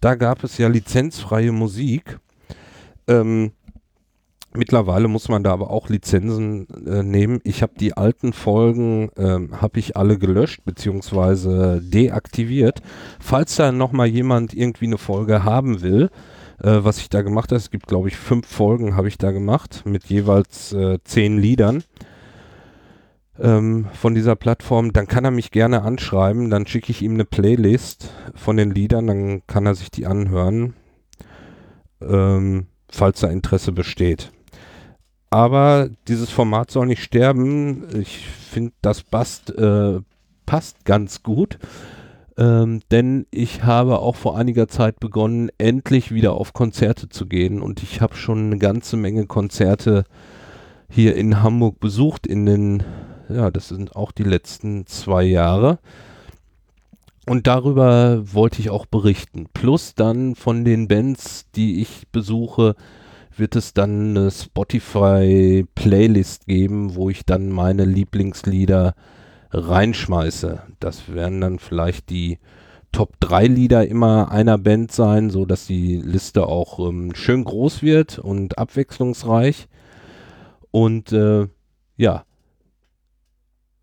Da 0.00 0.14
gab 0.14 0.42
es 0.42 0.56
ja 0.56 0.68
lizenzfreie 0.68 1.52
Musik. 1.52 2.18
Ähm, 3.06 3.52
mittlerweile 4.54 5.06
muss 5.06 5.28
man 5.28 5.42
da 5.42 5.52
aber 5.52 5.70
auch 5.70 5.90
Lizenzen 5.90 6.66
äh, 6.86 7.02
nehmen. 7.02 7.40
Ich 7.44 7.60
habe 7.60 7.74
die 7.78 7.94
alten 7.94 8.32
Folgen, 8.32 9.10
ähm, 9.18 9.60
habe 9.60 9.80
ich 9.80 9.98
alle 9.98 10.16
gelöscht 10.16 10.64
bzw. 10.64 11.80
deaktiviert. 11.80 12.80
Falls 13.20 13.56
da 13.56 13.70
nochmal 13.70 14.06
jemand 14.06 14.54
irgendwie 14.54 14.86
eine 14.86 14.98
Folge 14.98 15.44
haben 15.44 15.82
will, 15.82 16.08
äh, 16.62 16.84
was 16.84 16.98
ich 16.98 17.08
da 17.08 17.22
gemacht 17.22 17.50
habe. 17.50 17.56
Es 17.56 17.70
gibt, 17.70 17.86
glaube 17.86 18.08
ich, 18.08 18.16
fünf 18.16 18.46
Folgen 18.46 18.96
habe 18.96 19.08
ich 19.08 19.18
da 19.18 19.30
gemacht 19.30 19.82
mit 19.84 20.04
jeweils 20.04 20.72
äh, 20.72 20.98
zehn 21.04 21.38
Liedern 21.38 21.84
ähm, 23.38 23.86
von 23.92 24.14
dieser 24.14 24.36
Plattform. 24.36 24.92
Dann 24.92 25.06
kann 25.06 25.24
er 25.24 25.30
mich 25.30 25.50
gerne 25.50 25.82
anschreiben. 25.82 26.50
Dann 26.50 26.66
schicke 26.66 26.90
ich 26.90 27.02
ihm 27.02 27.14
eine 27.14 27.24
Playlist 27.24 28.12
von 28.34 28.56
den 28.56 28.70
Liedern. 28.70 29.06
Dann 29.06 29.46
kann 29.46 29.66
er 29.66 29.74
sich 29.74 29.90
die 29.90 30.06
anhören, 30.06 30.74
ähm, 32.00 32.66
falls 32.90 33.20
da 33.20 33.28
Interesse 33.28 33.72
besteht. 33.72 34.32
Aber 35.30 35.90
dieses 36.08 36.30
Format 36.30 36.70
soll 36.70 36.86
nicht 36.86 37.02
sterben. 37.02 37.84
Ich 38.00 38.26
finde, 38.26 38.72
das 38.80 39.02
passt, 39.02 39.50
äh, 39.50 40.00
passt 40.46 40.84
ganz 40.84 41.22
gut. 41.22 41.58
Ähm, 42.38 42.80
denn 42.92 43.26
ich 43.32 43.64
habe 43.64 43.98
auch 43.98 44.14
vor 44.14 44.38
einiger 44.38 44.68
Zeit 44.68 45.00
begonnen, 45.00 45.50
endlich 45.58 46.14
wieder 46.14 46.34
auf 46.34 46.52
Konzerte 46.52 47.08
zu 47.08 47.26
gehen 47.26 47.60
und 47.60 47.82
ich 47.82 48.00
habe 48.00 48.14
schon 48.14 48.46
eine 48.46 48.58
ganze 48.58 48.96
Menge 48.96 49.26
Konzerte 49.26 50.04
hier 50.88 51.16
in 51.16 51.42
Hamburg 51.42 51.80
besucht 51.80 52.28
in 52.28 52.46
den, 52.46 52.84
ja, 53.28 53.50
das 53.50 53.66
sind 53.68 53.96
auch 53.96 54.12
die 54.12 54.22
letzten 54.22 54.86
zwei 54.86 55.24
Jahre. 55.24 55.80
Und 57.26 57.48
darüber 57.48 58.22
wollte 58.32 58.60
ich 58.60 58.70
auch 58.70 58.86
berichten. 58.86 59.48
Plus 59.52 59.94
dann 59.94 60.36
von 60.36 60.64
den 60.64 60.88
Bands, 60.88 61.44
die 61.54 61.82
ich 61.82 62.06
besuche, 62.10 62.74
wird 63.36 63.54
es 63.56 63.74
dann 63.74 64.16
eine 64.16 64.30
Spotify-Playlist 64.30 66.46
geben, 66.46 66.94
wo 66.94 67.10
ich 67.10 67.26
dann 67.26 67.50
meine 67.50 67.84
Lieblingslieder 67.84 68.94
reinschmeiße. 69.50 70.62
Das 70.80 71.12
werden 71.12 71.40
dann 71.40 71.58
vielleicht 71.58 72.10
die 72.10 72.38
Top 72.92 73.20
3 73.20 73.46
Lieder 73.46 73.86
immer 73.86 74.30
einer 74.30 74.58
Band 74.58 74.92
sein, 74.92 75.30
so 75.30 75.44
dass 75.44 75.66
die 75.66 75.96
Liste 75.96 76.46
auch 76.46 76.78
ähm, 76.78 77.14
schön 77.14 77.44
groß 77.44 77.82
wird 77.82 78.18
und 78.18 78.58
abwechslungsreich. 78.58 79.68
Und 80.70 81.12
äh, 81.12 81.48
ja, 81.96 82.24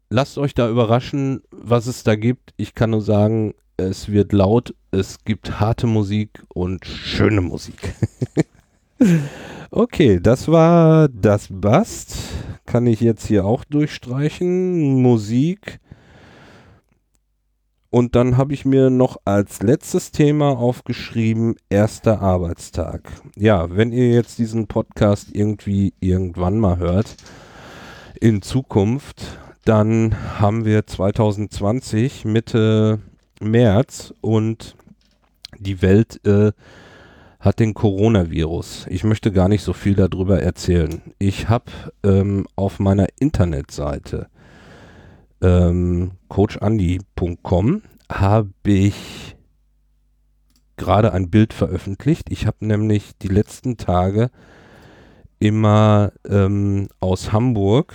lasst 0.10 0.38
euch 0.38 0.54
da 0.54 0.70
überraschen, 0.70 1.42
was 1.52 1.88
es 1.88 2.04
da 2.04 2.16
gibt. 2.16 2.54
Ich 2.58 2.74
kann 2.74 2.92
nur 2.92 3.02
sagen, 3.02 3.54
es 3.78 4.10
wird 4.10 4.32
laut, 4.32 4.74
es 4.92 5.24
gibt 5.24 5.60
harte 5.60 5.88
Musik 5.88 6.44
und 6.54 6.86
schöne 6.86 7.42
Musik. 7.42 7.94
okay, 9.72 10.20
das 10.22 10.48
war 10.48 11.10
das 11.10 11.48
Bast 11.52 12.18
kann 12.66 12.88
ich 12.88 13.02
jetzt 13.02 13.28
hier 13.28 13.46
auch 13.46 13.64
durchstreichen. 13.64 15.02
Musik. 15.02 15.80
Und 17.90 18.16
dann 18.16 18.36
habe 18.36 18.54
ich 18.54 18.66
mir 18.66 18.90
noch 18.90 19.18
als 19.24 19.62
letztes 19.62 20.12
Thema 20.12 20.58
aufgeschrieben, 20.58 21.56
erster 21.70 22.22
Arbeitstag. 22.22 23.10
Ja, 23.38 23.74
wenn 23.74 23.94
ihr 23.94 24.12
jetzt 24.12 24.38
diesen 24.38 24.68
Podcast 24.68 25.30
irgendwie 25.32 25.94
irgendwann 26.02 26.60
mal 26.60 26.78
hört, 26.78 27.16
in 28.20 28.42
Zukunft, 28.42 29.40
dann 29.64 30.16
haben 30.40 30.66
wir 30.66 30.86
2020 30.86 32.26
Mitte 32.26 33.00
März 33.40 34.14
und 34.22 34.76
die 35.60 35.82
Welt 35.82 36.20
äh, 36.26 36.52
hat 37.46 37.60
den 37.60 37.76
Coronavirus. 37.76 38.88
Ich 38.90 39.04
möchte 39.04 39.32
gar 39.32 39.48
nicht 39.48 39.62
so 39.62 39.74
viel 39.74 39.94
darüber 39.94 40.42
erzählen. 40.42 41.02
Ich 41.20 41.48
habe 41.48 41.72
ähm, 42.04 42.48
auf 42.56 42.80
meiner 42.80 43.06
Internetseite 43.20 44.28
ähm, 45.42 46.14
coachandi.com 46.28 47.84
habe 48.12 48.50
ich 48.64 49.36
gerade 50.76 51.14
ein 51.14 51.30
Bild 51.30 51.54
veröffentlicht. 51.54 52.32
Ich 52.32 52.48
habe 52.48 52.66
nämlich 52.66 53.16
die 53.22 53.28
letzten 53.28 53.78
Tage 53.78 54.32
immer 55.38 56.12
ähm, 56.28 56.88
aus 57.00 57.32
Hamburg 57.32 57.94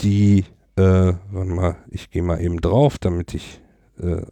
die, 0.00 0.44
äh, 0.76 0.82
warte 1.30 1.50
mal, 1.50 1.76
ich 1.88 2.10
gehe 2.10 2.22
mal 2.22 2.40
eben 2.42 2.60
drauf, 2.60 2.98
damit 2.98 3.32
ich, 3.32 3.62
äh, 4.00 4.22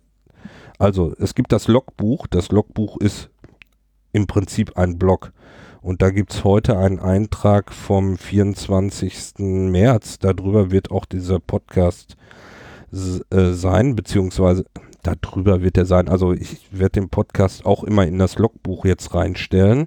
also 0.78 1.14
es 1.18 1.34
gibt 1.34 1.52
das 1.52 1.66
Logbuch. 1.66 2.26
Das 2.26 2.50
Logbuch 2.50 2.98
ist 2.98 3.30
im 4.12 4.26
Prinzip 4.26 4.76
ein 4.76 4.98
Blog. 4.98 5.32
Und 5.82 6.02
da 6.02 6.10
gibt 6.10 6.32
es 6.32 6.44
heute 6.44 6.76
einen 6.76 6.98
Eintrag 6.98 7.72
vom 7.72 8.18
24. 8.18 9.38
März. 9.38 10.18
Darüber 10.18 10.70
wird 10.70 10.90
auch 10.90 11.06
dieser 11.06 11.40
Podcast 11.40 12.16
äh, 12.92 13.52
sein, 13.52 13.96
beziehungsweise 13.96 14.66
darüber 15.02 15.62
wird 15.62 15.78
er 15.78 15.86
sein. 15.86 16.08
Also 16.08 16.32
ich 16.32 16.68
werde 16.70 17.00
den 17.00 17.08
Podcast 17.08 17.64
auch 17.64 17.84
immer 17.84 18.06
in 18.06 18.18
das 18.18 18.38
Logbuch 18.38 18.84
jetzt 18.84 19.14
reinstellen, 19.14 19.86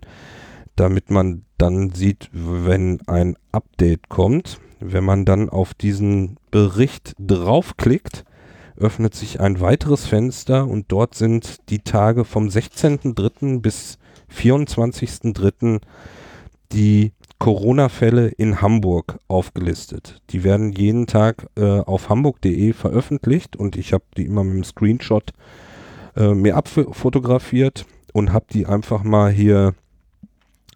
damit 0.76 1.12
man 1.12 1.46
dann 1.58 1.92
sieht, 1.92 2.30
wenn 2.32 3.02
ein 3.08 3.36
Update 3.52 4.10
kommt. 4.10 4.60
Wenn 4.80 5.04
man 5.04 5.26
dann 5.26 5.50
auf 5.50 5.74
diesen 5.74 6.38
Bericht 6.52 7.14
draufklickt, 7.20 8.26
öffnet 8.76 9.14
sich 9.14 9.40
ein 9.40 9.62
weiteres 9.62 10.08
Fenster 10.08 10.68
und 10.68 10.92
dort 10.92 11.16
sind 11.16 11.70
die 11.70 11.80
Tage 11.80 12.26
vom 12.26 12.48
16.03. 12.48 13.62
bis 13.62 13.98
24.03. 14.36 15.82
die 16.72 17.12
Corona-Fälle 17.40 18.28
in 18.30 18.62
Hamburg 18.62 19.20
aufgelistet. 19.28 20.22
Die 20.30 20.44
werden 20.44 20.72
jeden 20.72 21.08
Tag 21.08 21.48
äh, 21.58 21.80
auf 21.80 22.10
hamburg.de 22.10 22.72
veröffentlicht 22.74 23.56
und 23.58 23.76
ich 23.76 23.92
habe 23.92 24.06
die 24.16 24.26
immer 24.26 24.44
mit 24.44 24.54
einem 24.54 24.64
Screenshot 24.64 25.32
äh, 26.16 26.34
mir 26.34 26.56
abfotografiert 26.56 27.86
und 28.14 28.32
habe 28.32 28.46
die 28.52 28.66
einfach 28.66 29.04
mal 29.04 29.32
hier 29.32 29.76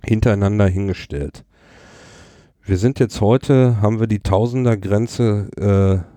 hintereinander 0.03 0.67
hingestellt. 0.67 1.45
Wir 2.63 2.77
sind 2.77 2.99
jetzt 2.99 3.21
heute, 3.21 3.81
haben 3.81 4.01
wir 4.01 4.07
die 4.07 4.19
Tausender-Grenze 4.19 6.03
äh, 6.05 6.16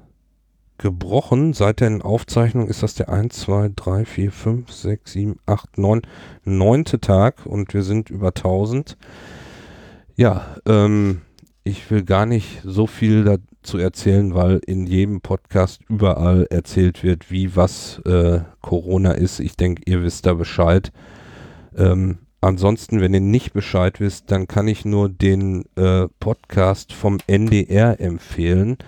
gebrochen. 0.81 1.53
Seit 1.53 1.81
der 1.81 2.05
Aufzeichnung 2.05 2.67
ist 2.67 2.83
das 2.83 2.95
der 2.95 3.09
1, 3.09 3.39
2, 3.41 3.71
3, 3.77 4.05
4, 4.05 4.33
5, 4.33 4.73
6, 4.73 5.13
7, 5.13 5.37
8, 5.47 5.79
9, 5.79 6.03
neunte 6.45 7.01
Tag 7.01 7.47
und 7.47 7.73
wir 7.73 7.83
sind 7.83 8.11
über 8.11 8.29
1000. 8.29 8.97
Ja, 10.17 10.57
ähm, 10.67 11.21
ich 11.63 11.91
will 11.91 12.03
gar 12.03 12.27
nicht 12.27 12.63
so 12.65 12.87
viel 12.87 13.25
dazu 13.25 13.79
erzählen, 13.79 14.35
weil 14.35 14.61
in 14.67 14.87
jedem 14.87 15.21
Podcast 15.21 15.83
überall 15.89 16.47
erzählt 16.51 17.05
wird, 17.05 17.31
wie 17.31 17.55
was 17.55 18.01
äh, 18.07 18.41
Corona 18.61 19.13
ist. 19.13 19.39
Ich 19.39 19.57
denke, 19.57 19.83
ihr 19.87 20.03
wisst 20.03 20.27
da 20.27 20.35
Bescheid. 20.35 20.91
Ähm, 21.77 22.19
ansonsten, 22.41 23.01
wenn 23.01 23.15
ihr 23.15 23.21
nicht 23.21 23.53
Bescheid 23.53 24.01
wisst, 24.01 24.31
dann 24.31 24.49
kann 24.49 24.67
ich 24.67 24.85
nur 24.85 25.11
den 25.11 25.67
äh, 25.77 26.09
Podcast 26.19 26.93
vom 26.95 27.19
NDR 27.27 28.01
empfehlen 28.01 28.79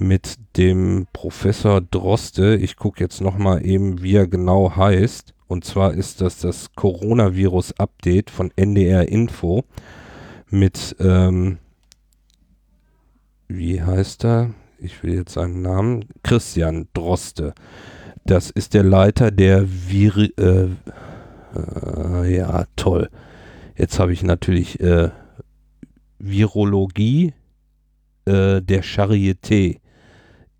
mit 0.00 0.38
dem 0.56 1.06
Professor 1.12 1.80
Droste. 1.80 2.56
Ich 2.56 2.76
gucke 2.76 3.02
jetzt 3.02 3.20
nochmal 3.20 3.64
eben, 3.64 4.02
wie 4.02 4.16
er 4.16 4.26
genau 4.26 4.74
heißt. 4.74 5.34
Und 5.46 5.64
zwar 5.64 5.94
ist 5.94 6.20
das 6.20 6.38
das 6.38 6.74
Coronavirus-Update 6.74 8.30
von 8.30 8.50
NDR 8.56 9.08
Info 9.08 9.64
mit, 10.48 10.96
ähm, 11.00 11.58
wie 13.48 13.82
heißt 13.82 14.24
er? 14.24 14.54
Ich 14.78 15.02
will 15.02 15.14
jetzt 15.14 15.34
seinen 15.34 15.60
Namen. 15.60 16.06
Christian 16.22 16.88
Droste. 16.94 17.54
Das 18.24 18.50
ist 18.50 18.74
der 18.74 18.84
Leiter 18.84 19.30
der 19.30 19.66
Vir 19.66 20.30
äh, 20.38 20.68
äh, 21.54 22.36
ja, 22.36 22.64
toll. 22.76 23.10
Jetzt 23.76 23.98
habe 23.98 24.12
ich 24.12 24.22
natürlich 24.22 24.80
äh, 24.80 25.10
Virologie 26.18 27.34
äh, 28.24 28.60
der 28.62 28.84
Charité 28.84 29.79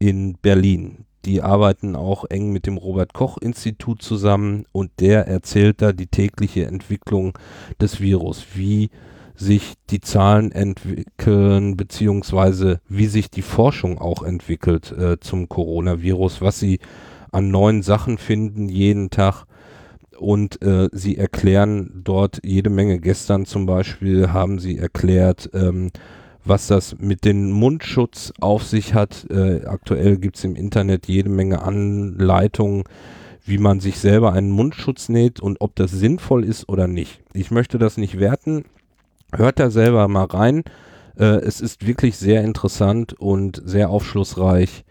in 0.00 0.34
Berlin. 0.42 1.04
Die 1.26 1.42
arbeiten 1.42 1.94
auch 1.94 2.24
eng 2.24 2.50
mit 2.50 2.66
dem 2.66 2.78
Robert 2.78 3.12
Koch 3.12 3.36
Institut 3.38 4.02
zusammen 4.02 4.64
und 4.72 4.90
der 5.00 5.28
erzählt 5.28 5.82
da 5.82 5.92
die 5.92 6.06
tägliche 6.06 6.64
Entwicklung 6.64 7.38
des 7.80 8.00
Virus, 8.00 8.46
wie 8.54 8.90
sich 9.36 9.74
die 9.90 10.00
Zahlen 10.00 10.50
entwickeln, 10.50 11.76
beziehungsweise 11.76 12.80
wie 12.88 13.06
sich 13.06 13.30
die 13.30 13.42
Forschung 13.42 13.98
auch 13.98 14.22
entwickelt 14.22 14.92
äh, 14.92 15.20
zum 15.20 15.48
Coronavirus, 15.48 16.40
was 16.40 16.58
sie 16.58 16.80
an 17.30 17.50
neuen 17.50 17.82
Sachen 17.82 18.18
finden 18.18 18.68
jeden 18.68 19.10
Tag. 19.10 19.44
Und 20.18 20.60
äh, 20.60 20.88
sie 20.92 21.16
erklären 21.16 22.02
dort 22.04 22.40
jede 22.44 22.68
Menge. 22.68 23.00
Gestern 23.00 23.46
zum 23.46 23.64
Beispiel 23.64 24.32
haben 24.32 24.58
sie 24.58 24.76
erklärt, 24.76 25.48
ähm, 25.54 25.90
was 26.44 26.66
das 26.66 26.96
mit 26.98 27.24
dem 27.24 27.50
Mundschutz 27.50 28.33
auf 28.40 28.64
sich 28.64 28.94
hat. 28.94 29.26
Äh, 29.31 29.64
aktuell 29.66 30.16
gibt 30.16 30.37
es 30.37 30.44
im 30.44 30.57
Internet 30.57 31.07
jede 31.07 31.29
Menge 31.29 31.62
Anleitungen, 31.62 32.85
wie 33.44 33.59
man 33.59 33.81
sich 33.81 33.98
selber 33.98 34.33
einen 34.33 34.50
Mundschutz 34.50 35.09
näht 35.09 35.40
und 35.40 35.61
ob 35.61 35.74
das 35.76 35.90
sinnvoll 35.90 36.44
ist 36.44 36.68
oder 36.68 36.87
nicht. 36.87 37.20
Ich 37.33 37.50
möchte 37.50 37.79
das 37.79 37.96
nicht 37.96 38.18
werten. 38.18 38.64
Hört 39.33 39.59
da 39.59 39.70
selber 39.70 40.09
mal 40.09 40.24
rein. 40.24 40.64
Äh, 41.18 41.24
es 41.24 41.61
ist 41.61 41.87
wirklich 41.87 42.16
sehr 42.16 42.42
interessant 42.42 43.14
und 43.14 43.61
sehr 43.64 43.90
aufschlussreich 43.90 44.85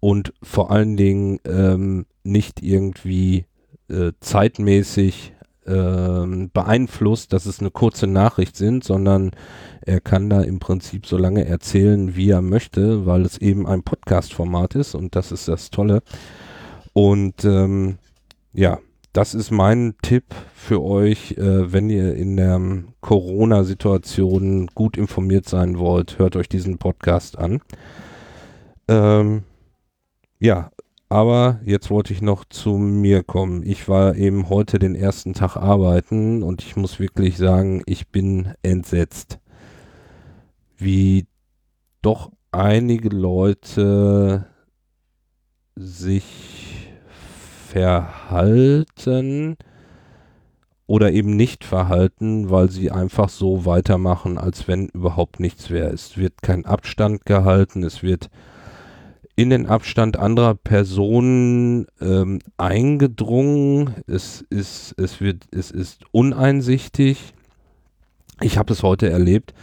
und 0.00 0.34
vor 0.42 0.70
allen 0.70 0.96
Dingen 0.96 1.40
ähm, 1.46 2.06
nicht 2.24 2.62
irgendwie 2.62 3.46
äh, 3.88 4.12
zeitmäßig 4.20 5.33
ähm, 5.66 6.50
beeinflusst, 6.52 7.32
dass 7.32 7.46
es 7.46 7.60
eine 7.60 7.70
kurze 7.70 8.06
Nachricht 8.06 8.56
sind, 8.56 8.84
sondern 8.84 9.30
er 9.82 10.00
kann 10.00 10.30
da 10.30 10.40
im 10.42 10.58
Prinzip 10.58 11.06
so 11.06 11.16
lange 11.16 11.46
erzählen, 11.46 12.16
wie 12.16 12.30
er 12.30 12.42
möchte, 12.42 13.06
weil 13.06 13.22
es 13.22 13.38
eben 13.38 13.66
ein 13.66 13.82
Podcast-Format 13.82 14.74
ist 14.74 14.94
und 14.94 15.16
das 15.16 15.32
ist 15.32 15.48
das 15.48 15.70
Tolle. 15.70 16.02
Und 16.92 17.44
ähm, 17.44 17.98
ja, 18.52 18.78
das 19.12 19.34
ist 19.34 19.50
mein 19.50 19.94
Tipp 20.02 20.24
für 20.54 20.82
euch, 20.82 21.32
äh, 21.38 21.72
wenn 21.72 21.88
ihr 21.88 22.14
in 22.16 22.36
der 22.36 22.60
Corona-Situation 23.00 24.68
gut 24.74 24.96
informiert 24.96 25.48
sein 25.48 25.78
wollt, 25.78 26.18
hört 26.18 26.36
euch 26.36 26.48
diesen 26.48 26.78
Podcast 26.78 27.38
an. 27.38 27.60
Ähm, 28.88 29.44
ja, 30.40 30.70
aber 31.14 31.60
jetzt 31.64 31.90
wollte 31.90 32.12
ich 32.12 32.22
noch 32.22 32.44
zu 32.44 32.70
mir 32.70 33.22
kommen. 33.22 33.62
Ich 33.64 33.88
war 33.88 34.16
eben 34.16 34.48
heute 34.48 34.80
den 34.80 34.96
ersten 34.96 35.32
Tag 35.32 35.56
arbeiten 35.56 36.42
und 36.42 36.60
ich 36.60 36.74
muss 36.74 36.98
wirklich 36.98 37.36
sagen, 37.36 37.84
ich 37.86 38.08
bin 38.08 38.52
entsetzt 38.62 39.38
wie 40.76 41.28
doch 42.02 42.32
einige 42.50 43.10
Leute 43.10 44.46
sich 45.76 46.88
verhalten 47.68 49.56
oder 50.88 51.12
eben 51.12 51.36
nicht 51.36 51.62
verhalten, 51.62 52.50
weil 52.50 52.72
sie 52.72 52.90
einfach 52.90 53.28
so 53.28 53.64
weitermachen, 53.64 54.36
als 54.36 54.66
wenn 54.66 54.88
überhaupt 54.88 55.38
nichts 55.38 55.70
wäre. 55.70 55.90
Es 55.90 56.18
wird 56.18 56.42
kein 56.42 56.66
Abstand 56.66 57.24
gehalten, 57.24 57.84
es 57.84 58.02
wird 58.02 58.30
in 59.36 59.50
den 59.50 59.66
Abstand 59.66 60.16
anderer 60.16 60.54
Personen 60.54 61.86
ähm, 62.00 62.38
eingedrungen, 62.56 63.94
es 64.06 64.44
ist, 64.48 64.94
es 64.96 65.20
wird, 65.20 65.44
es 65.50 65.70
ist 65.70 66.04
uneinsichtig. 66.12 67.34
Ich 68.40 68.58
habe 68.58 68.72
es 68.72 68.82
heute 68.82 69.10
erlebt, 69.10 69.54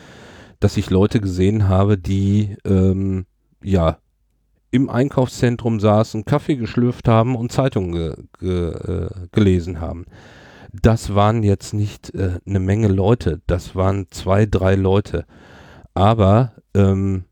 dass 0.60 0.78
ich 0.78 0.90
Leute 0.90 1.22
gesehen 1.22 1.70
habe, 1.70 1.98
die 1.98 2.58
ähm, 2.66 3.26
ja 3.64 3.98
im 4.72 4.90
Einkaufszentrum 4.90 5.80
saßen, 5.80 6.26
Kaffee 6.26 6.56
geschlürft 6.56 7.08
haben 7.08 7.36
und 7.36 7.52
Zeitungen 7.52 7.92
ge 7.92 8.16
ge 8.40 8.72
äh, 8.72 9.10
gelesen 9.32 9.82
haben. 9.82 10.06
Das 10.74 11.14
waren 11.16 11.44
jetzt 11.44 11.74
nicht 11.74 12.14
äh, 12.16 12.40
eine 12.46 12.60
Menge 12.60 12.88
Leute, 12.88 13.42
das 13.48 13.76
waren 13.76 14.08
zwei, 14.12 14.46
drei 14.46 14.76
Leute. 14.76 15.26
Aber 15.94 16.54
ähm, 16.74 17.26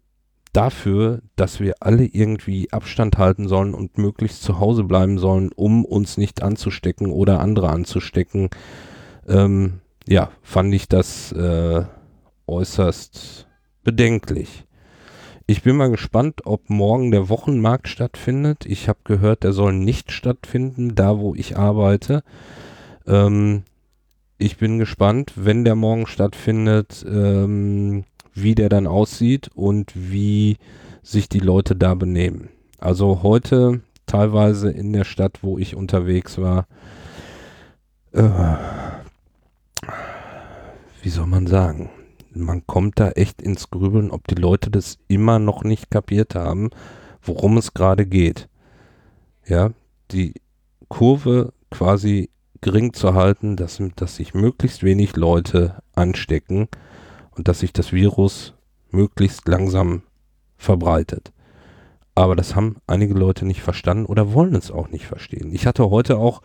dafür, 0.54 1.22
dass 1.36 1.60
wir 1.60 1.76
alle 1.80 2.06
irgendwie 2.06 2.72
Abstand 2.72 3.18
halten 3.18 3.48
sollen 3.48 3.74
und 3.74 3.98
möglichst 3.98 4.42
zu 4.42 4.60
Hause 4.60 4.84
bleiben 4.84 5.18
sollen, 5.18 5.52
um 5.56 5.86
uns 5.86 6.18
nicht 6.18 6.42
anzustecken 6.42 7.12
oder 7.12 7.40
andere 7.40 7.70
anzustecken, 7.70 8.50
ähm, 9.28 9.82
ja, 10.08 10.32
fand 10.42 10.74
ich 10.74 10.88
das 10.88 11.32
äh, 11.32 11.84
äußerst 12.48 13.48
bedenklich. 13.84 14.66
Ich 15.46 15.64
bin 15.64 15.78
mal 15.78 15.90
gespannt, 15.90 16.42
ob 16.46 16.70
morgen 16.70 17.12
der 17.12 17.30
Wochenmarkt 17.30 17.88
stattfindet. 17.88 18.66
Ich 18.66 18.88
habe 18.88 19.00
gehört, 19.04 19.44
der 19.44 19.52
soll 19.52 19.74
nicht 19.74 20.12
stattfinden, 20.12 20.94
da 20.94 21.18
wo 21.18 21.34
ich 21.34 21.58
arbeite. 21.58 22.24
Ähm, 23.08 23.64
ich 24.38 24.58
bin 24.58 24.80
gespannt, 24.80 25.34
wenn 25.36 25.66
der 25.66 25.76
morgen 25.76 26.08
stattfindet, 26.08 27.06
ähm, 27.08 28.06
wie 28.34 28.56
der 28.56 28.70
dann 28.70 28.88
aussieht 28.88 29.50
und 29.54 29.92
wie 29.96 30.58
sich 31.02 31.30
die 31.30 31.40
Leute 31.40 31.76
da 31.76 31.96
benehmen. 31.96 32.50
Also 32.78 33.24
heute 33.24 33.82
teilweise 34.06 34.70
in 34.70 34.94
der 34.94 35.04
Stadt, 35.04 35.40
wo 35.42 35.58
ich 35.58 35.76
unterwegs 35.76 36.38
war, 36.38 36.68
äh, 38.12 38.30
wie 41.02 41.10
soll 41.10 41.28
man 41.28 41.48
sagen, 41.48 41.90
man 42.34 42.66
kommt 42.68 43.00
da 43.00 43.12
echt 43.12 43.42
ins 43.42 43.70
Grübeln, 43.70 44.12
ob 44.12 44.28
die 44.28 44.36
Leute 44.36 44.70
das 44.70 44.98
immer 45.08 45.40
noch 45.40 45.64
nicht 45.64 45.90
kapiert 45.90 46.36
haben, 46.36 46.70
worum 47.22 47.58
es 47.58 47.74
gerade 47.74 48.06
geht. 48.06 48.48
Ja, 49.48 49.72
die 50.12 50.34
Kurve 50.88 51.54
quasi 51.72 52.30
gering 52.62 52.94
zu 52.94 53.14
halten, 53.14 53.56
dass, 53.56 53.82
dass 53.96 54.16
sich 54.16 54.34
möglichst 54.34 54.84
wenig 54.84 55.16
Leute 55.16 55.82
anstecken 55.96 56.68
und 57.40 57.48
dass 57.48 57.60
sich 57.60 57.72
das 57.72 57.94
Virus 57.94 58.54
möglichst 58.92 59.48
langsam 59.48 60.04
verbreitet. 60.58 61.32
Aber 62.14 62.36
das 62.36 62.54
haben 62.54 62.76
einige 62.86 63.14
Leute 63.14 63.46
nicht 63.46 63.62
verstanden 63.62 64.08
oder 64.08 64.34
wollen 64.34 64.56
es 64.56 64.72
auch 64.72 64.90
nicht 64.90 65.06
verstehen. 65.08 65.54
Ich 65.54 65.66
hatte 65.66 65.90
heute 65.90 66.18
auch 66.18 66.42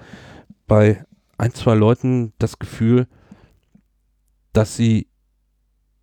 bei 0.69 1.05
ein, 1.37 1.53
zwei 1.53 1.75
Leuten 1.75 2.33
das 2.39 2.61
Gefühl, 2.61 3.09
dass 4.53 4.77
sie 4.77 5.09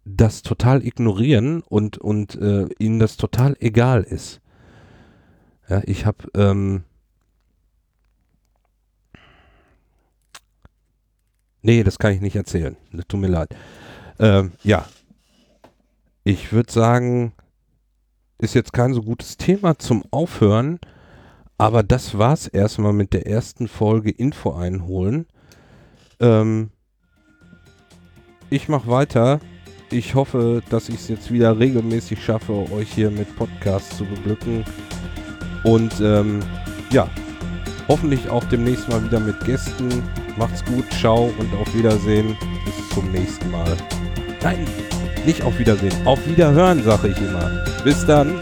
das 0.03 0.41
total 0.41 0.85
ignorieren 0.85 1.61
und, 1.61 1.97
und 1.97 2.35
äh, 2.35 2.67
ihnen 2.77 2.99
das 2.99 3.15
total 3.15 3.55
egal 3.61 4.03
ist. 4.03 4.41
Ja, 5.69 5.81
ich 5.85 6.05
habe 6.05 6.27
ähm, 6.35 6.83
Nee, 11.61 11.83
das 11.83 11.97
kann 11.97 12.11
ich 12.11 12.19
nicht 12.19 12.35
erzählen. 12.35 12.75
Das 12.91 13.07
tut 13.07 13.21
mir 13.21 13.27
leid. 13.27 13.55
Ähm, 14.21 14.53
ja. 14.63 14.85
Ich 16.23 16.53
würde 16.53 16.71
sagen, 16.71 17.33
ist 18.37 18.53
jetzt 18.55 18.71
kein 18.71 18.93
so 18.93 19.01
gutes 19.01 19.35
Thema 19.37 19.77
zum 19.77 20.03
Aufhören, 20.11 20.79
Aber 21.61 21.83
das 21.83 22.17
war's 22.17 22.47
erstmal 22.47 22.91
mit 22.91 23.13
der 23.13 23.27
ersten 23.27 23.67
Folge 23.67 24.09
Info 24.09 24.51
einholen. 24.51 25.27
Ähm, 26.19 26.71
ich 28.49 28.67
mache 28.67 28.89
weiter. 28.89 29.39
Ich 29.91 30.15
hoffe, 30.15 30.63
dass 30.71 30.89
ich 30.89 30.95
es 30.95 31.07
jetzt 31.07 31.31
wieder 31.31 31.59
regelmäßig 31.59 32.23
schaffe, 32.23 32.53
euch 32.71 32.91
hier 32.91 33.11
mit 33.11 33.35
Podcasts 33.35 33.95
zu 33.95 34.05
beglücken. 34.05 34.65
Und 35.63 36.01
ähm, 36.01 36.39
ja, 36.91 37.07
hoffentlich 37.87 38.27
auch 38.27 38.43
demnächst 38.45 38.89
mal 38.89 39.03
wieder 39.03 39.19
mit 39.19 39.39
Gästen. 39.45 40.01
Macht's 40.37 40.65
gut, 40.65 40.85
ciao 40.93 41.31
und 41.37 41.53
auf 41.53 41.71
Wiedersehen. 41.75 42.35
Bis 42.65 42.89
zum 42.89 43.11
nächsten 43.11 43.51
Mal. 43.51 43.77
Nein, 44.43 44.65
nicht 45.25 45.43
auf 45.43 45.59
Wiedersehen. 45.59 45.93
Auf 46.05 46.25
Wiederhören, 46.27 46.83
sage 46.83 47.09
ich 47.09 47.17
immer. 47.17 47.63
Bis 47.83 48.05
dann. 48.07 48.39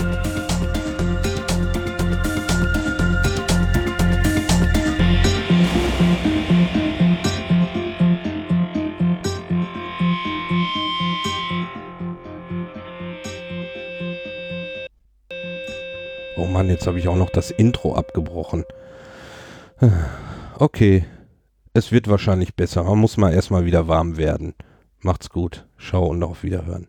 Oh 16.38 16.46
Mann, 16.46 16.70
jetzt 16.70 16.88
habe 16.88 16.98
ich 16.98 17.10
auch 17.10 17.18
noch 17.18 17.30
das 17.30 17.52
Intro 17.52 17.96
abgebrochen. 17.96 18.64
Okay, 20.62 21.06
es 21.72 21.94
wird 21.94 22.10
wahrscheinlich 22.10 22.54
besser. 22.54 22.84
Man 22.84 23.00
muss 23.00 23.16
mal 23.16 23.34
erstmal 23.34 23.64
wieder 23.64 23.88
warm 23.88 24.18
werden. 24.18 24.56
Macht's 25.02 25.30
gut. 25.30 25.66
Schau 25.78 26.08
und 26.08 26.24
auf 26.24 26.44
Wiederhören. 26.44 26.88